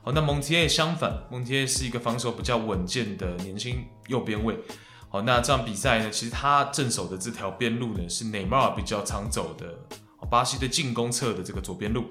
[0.03, 4.55] 好，那 Montiel 相反，Montiel 是一个防守比较稳健的年轻右边卫。
[5.15, 9.65] 好，那这场比赛呢，其实他镇守的这条边路呢，是内马尔比较常走的，
[10.29, 12.03] 巴西的进攻侧的这个左边路。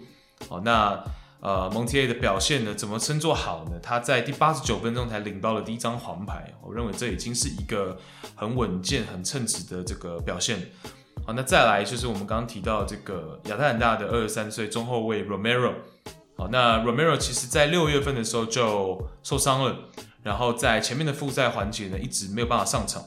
[0.49, 1.05] 好，那
[1.41, 3.73] 呃，蒙提耶的表现呢，怎么称作好呢？
[3.83, 7.99] 他在第八十九分钟才领到了第一张黄牌，我认为这已经是一个
[8.35, 10.71] 很稳健、很称职的这个表现。
[11.27, 15.75] 好，那再来就是我们刚刚提到这个亚特兰大的二十三岁中后卫 Romero。
[16.39, 19.77] 好，那 Romero 其实在六月份的时候就受伤了，
[20.25, 23.05] 然后在前面的复赛环节呢，一直没有办法上场。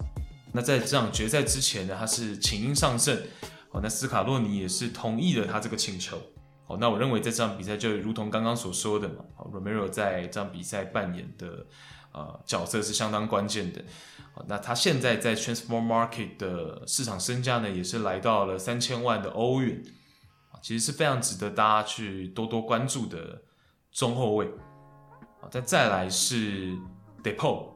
[0.53, 3.27] 那在这场决赛之前呢，他是请缨上阵。
[3.69, 6.17] 好，那斯卡洛尼也是同意了他这个请求。
[6.65, 11.65] 好，那我认为在这场比赛就如同刚刚所说的嘛，好，Romero 在这场比赛扮演的
[12.13, 13.83] 呃角色是相当关键的。
[14.33, 19.83] 好，那他现在在 Transfer Market 的市场身价呢，也是来到了三千万的欧元，
[20.61, 23.41] 其实是非常值得大家去多多关注的
[23.91, 24.49] 中后卫。
[25.41, 26.77] 好，再再来是
[27.35, 27.69] Depot。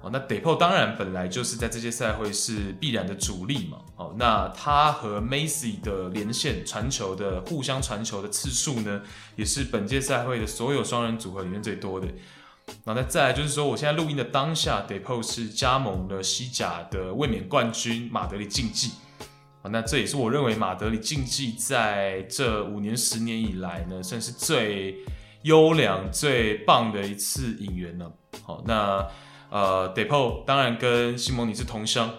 [0.00, 3.78] 哦，那 Depot 当然本来就是在这届赛会是必然的主力嘛。
[3.96, 9.02] 哦，那他和 Macy 的连线传球的互相传球的次数呢，
[9.34, 12.06] 也是本届赛会的所有双人组合里面最多的。
[12.84, 18.92] 那再再来就是说，我现在录音的当下，Depot 是加盟了西甲的卫冕冠军马德里竞技。
[19.62, 24.98] 啊，那这也是我认为马德里竞技在这五年十年以来呢，算是最
[25.42, 28.12] 优良、最棒的一次引援了。
[28.42, 29.06] 好，那。
[29.50, 32.12] 呃，Depot 当然跟西蒙尼是同乡，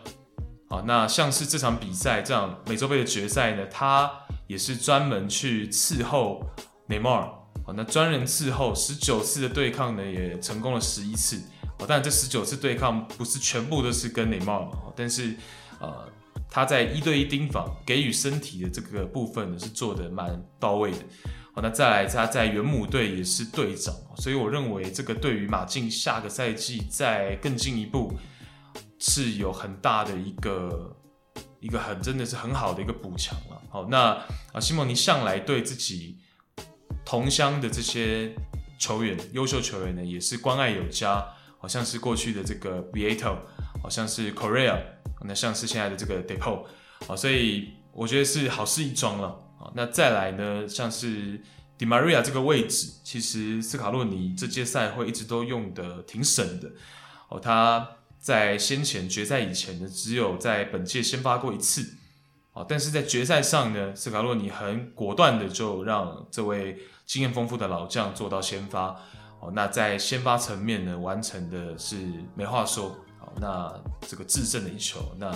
[0.68, 4.12] 好，那像是这场比赛这样美洲杯的决赛呢，他
[4.48, 6.44] 也是专门去伺候
[6.88, 7.32] 内马尔，
[7.64, 11.40] 好，那专人伺候十九次的对抗呢，也成功了十一次，
[11.78, 15.36] 好，当然这十九次对抗不是全部都是跟内马尔嘛，但是
[15.80, 16.10] 呃，
[16.50, 20.98] 他在一对一盯防给予身体的这个部分呢，是做得蛮到位的。
[21.62, 28.14] 那再来，他在原母队也是队长，所以我认为这个对于马竞下个赛季再更进一步
[28.98, 30.96] 是有很大的一个
[31.60, 33.62] 一个很真的是很好的一个补强了。
[33.70, 34.18] 好，那
[34.54, 36.18] 啊，西蒙尼向来对自己
[37.04, 38.34] 同乡的这些
[38.78, 41.26] 球员、优秀球员呢，也是关爱有加，
[41.58, 43.38] 好像是过去的这个 Beato，
[43.82, 44.80] 好像是 Correa，
[45.26, 46.66] 那像是现在的这个 Depot，
[47.08, 49.46] 好，所以我觉得是好事一桩了。
[49.60, 50.66] 好，那再来呢？
[50.66, 51.38] 像是
[51.78, 56.72] Di Maria 这个位置，其实斯卡洛尼这届赛会一直都用得挺省的。
[57.28, 61.98] 哦，他在先前决赛以前呢，只有在本届先发过一次。
[62.54, 68.96] 哦，但是在决赛上呢，斯卡洛尼很果断的就让这位经验丰富的老将做到先发。
[69.42, 71.98] 哦，那在先发层面呢，完成的是
[72.34, 72.96] 没话说。
[73.20, 73.74] 好，那
[74.08, 75.30] 这个制胜的一球，那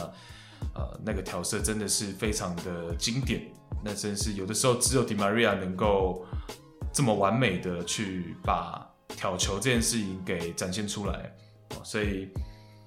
[0.73, 3.41] 呃那个调色真的是非常的经典。
[3.83, 6.25] 那真是有的时候只有迪玛利亚能够
[6.93, 11.35] 这么完美的去把挑球这件事情给展现出来，
[11.83, 12.29] 所以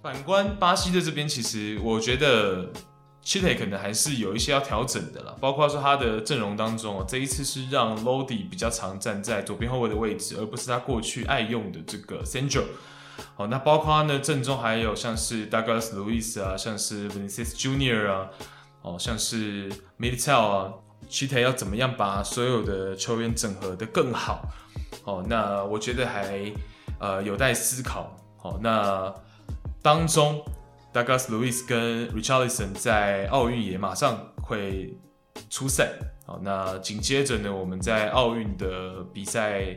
[0.02, 2.72] 反观巴西的这边，其实我觉得
[3.20, 12.64] c h i t e 可能还是有一些要调整的啦，包括说他的阵容当中，这一次是让 Lodi 比较常站在左边后卫的位置，而不是他过去爱用的这个 Central。
[13.34, 18.30] 好，那包括呢阵中还有像是 Douglas Luiz 啊，像是 Vinicius Junior 啊，
[18.82, 20.72] 哦，像是 Militao 啊。
[21.08, 24.48] Tite 要怎么样把所有的球员整合得更好？
[25.04, 26.52] 哦，那我觉得还
[26.98, 28.16] 呃有待思考。
[28.42, 29.14] 哦，那
[29.82, 30.42] 当中
[30.92, 34.98] Douglas Luiz 跟 Richardson 在奥运也马上会
[35.48, 35.92] 出赛。
[36.26, 39.76] 好，那紧接着呢，我们在奥运的比赛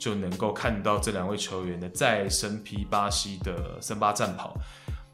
[0.00, 4.52] 就能够看到这两位球员呢再身披巴西的森巴战袍。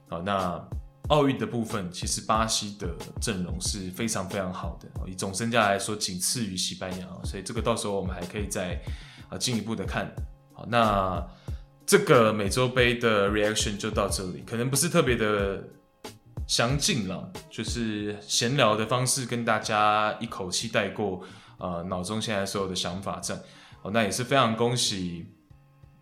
[0.08, 0.66] 好，那。
[1.08, 2.88] 奥运的部分，其实巴西的
[3.20, 8.76] 阵容是非常非常好的，以总身价来说，仅次于西班牙，所以这个到时候我们还可以再
[9.28, 10.12] 啊进一步的看。
[10.52, 11.24] 好，那
[11.86, 15.62] 这个美洲杯的 reaction 就到这里，可能不是特别的
[16.48, 21.22] 详尽了，就是闲聊的方式跟大家一口气带过，
[21.58, 23.40] 呃，脑中现在所有的想法这样。
[23.90, 25.26] 那也是非常恭喜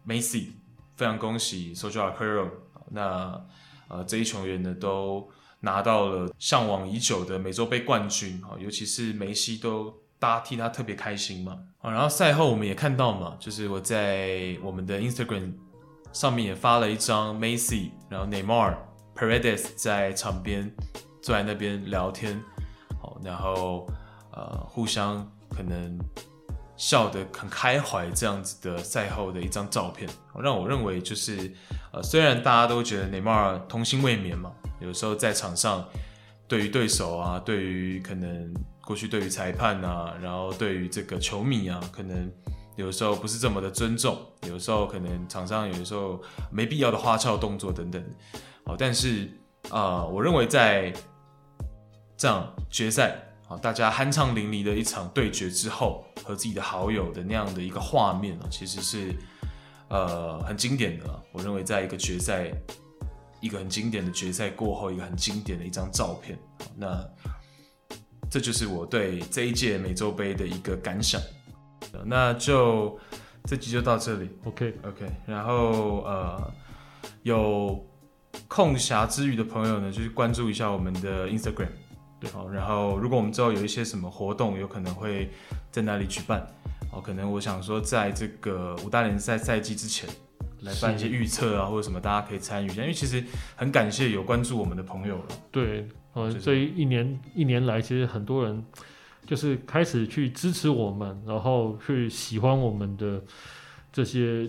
[0.07, 0.49] Messi，
[0.97, 2.51] 非常恭喜 s o j a c u r o
[2.91, 3.45] 那。
[3.87, 5.29] 呃，这一球员呢都
[5.61, 11.61] 拿到了向往已久的美洲杯冠军啊，尤其是梅西都大家替他特别开心嘛。
[11.83, 15.53] 啊，然后赛后我们也看到嘛，就是我在我们的 Instagram
[16.15, 18.75] 上面也发了一张 Macy，然后 Neymar、
[19.15, 20.75] Paredes 在场边
[21.21, 22.43] 坐在那边聊天，
[22.99, 23.87] 好，然后
[24.33, 26.01] 呃互相可能
[26.77, 30.09] 笑得很开怀这样子的赛后的一张照片，
[30.41, 31.53] 让我认为就是
[31.93, 35.87] 呃虽然大家都觉得内马尔童心未泯嘛，有时候在场上
[36.49, 42.31] 对于对手啊，对于可能过去对于裁判啊，然后对于这个球迷啊，可能。
[42.77, 44.19] 有时候不是这么的尊重，
[44.49, 46.21] 有时候可能场上有的时候
[46.51, 48.05] 没必要的花俏动作等等，
[48.67, 49.31] 好，但是
[49.71, 50.93] 啊、我认为在
[52.17, 53.17] 这样决赛
[53.49, 59.15] 啊，大家酣畅淋漓的一场对决之后，和自己的好友的那样的一个画面呢，其实是
[59.89, 61.23] 呃很经典的。
[61.33, 62.51] 我认为在一个决赛，
[63.41, 66.39] 一个很经典的决赛过后，一个很经典的一张照片，
[66.77, 67.05] 那
[68.31, 71.21] 这就是我对这一届美洲杯的一个感想。
[72.05, 72.99] 那就
[73.45, 75.07] 这集就到这里，OK OK。
[75.27, 76.53] 然后呃，
[77.23, 77.87] 有
[78.49, 81.69] 空暇之余的朋友呢，就是关注一下我们的 Instagram，
[82.25, 82.49] 对，好。
[82.49, 85.31] 然后如果我们之后有一些什么活动，有可能会
[85.71, 86.47] 在那里举办，
[86.91, 90.09] 哦，可能我想说，在这个五大联赛赛季之前
[90.63, 92.83] 来办一些预测啊，或者什么，大家可以参与一下。
[92.83, 93.23] 因为其实
[93.57, 98.65] 很感谢有关注我们的朋友了，对，呃，这一年一年来，其实很多人。
[99.27, 103.25] 就是开始去支持我们，然后去喜欢我们的
[103.91, 104.47] 这些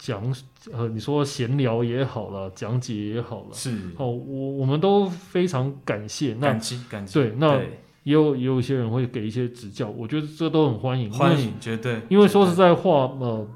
[0.00, 0.34] 讲，
[0.72, 3.70] 呃，你说闲聊也好了，讲解也好了，是。
[3.98, 7.56] 哦，我我们都非常感谢，那感激感激，对，那
[8.02, 13.46] 也有也有一些人会给一些指教，我觉得这都很欢迎，欢迎，绝对，因为说实在话，呃，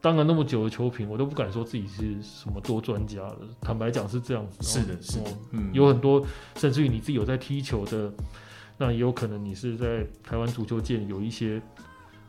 [0.00, 8.12] 当了那么久的球评，我都不敢说自己是什么多专家了，坦白讲是这样子，是的，是的，嗯，有很多，甚至于你自己有在踢球的。
[8.80, 11.60] 那也有可能你是在台湾足球界有一些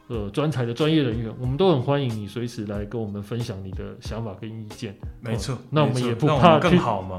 [0.09, 4.93] 呃专才的专业人员，我们都很欢迎你随时来跟我们分享你的想法跟意见。
[5.21, 6.77] 没错，那我们也不怕去，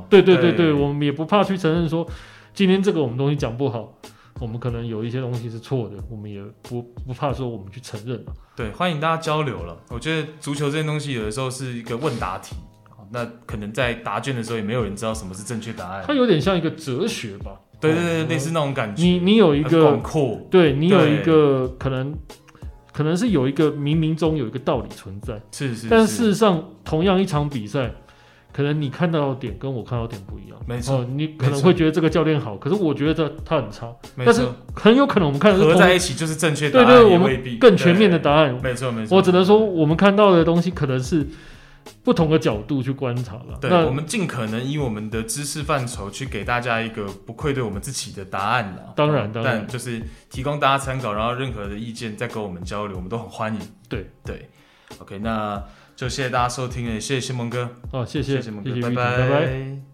[0.09, 2.07] 对对对对，我们也不怕去承认说
[2.53, 3.97] 今天这个我们东西讲不好，
[4.41, 8.23] 我们可能有一些东西是错的，我们也不不怕说我们去承认。
[8.57, 9.77] 对，欢迎大家交流了。
[9.89, 12.57] 我觉得足球这件东西有的时候是一个问答题，
[13.13, 16.05] 那可能在答卷的时候也没有人知道什么是正确答案。
[16.07, 17.61] 它有点像一个哲学吧。
[17.81, 19.03] 对对对，类似那种感觉。
[19.03, 22.15] 你你有一个广阔，对你有一个可能，
[22.93, 25.41] 可能是有一个冥冥中有一个道理存在。
[25.53, 25.89] 是是。
[25.89, 27.93] 但事实上，同样一场比赛，
[28.53, 30.59] 可能你看到的点跟我看到的点不一样。
[30.67, 31.05] 没错。
[31.05, 33.91] 你可能会觉得这个教练好，可是我觉得他很差。
[34.17, 34.43] 但是
[34.75, 36.87] 很有可能我们看的合在一起就是正确答案。
[36.87, 38.59] 对对，我们更全面的答案。
[38.63, 39.17] 没错没错。
[39.17, 41.27] 我只能说，我们看到的东西可能是。
[42.03, 48.93] 不同的角度去观察了，对，我们尽可能以我们的知识范畴去给大家一个不愧对我们自己的答案了。
[48.97, 50.01] 当然，当然，但就是
[50.31, 53.61] 提供大家参考，然后任何的意见再跟我们交流，我们都很欢迎。
[53.89, 54.49] 对对
[54.99, 55.63] ，OK，那
[55.95, 59.19] 就谢谢大家收听，也谢谢谢蒙哥，哦，谢谢谢谢蒙哥，拜拜。
[59.19, 59.90] 拜拜。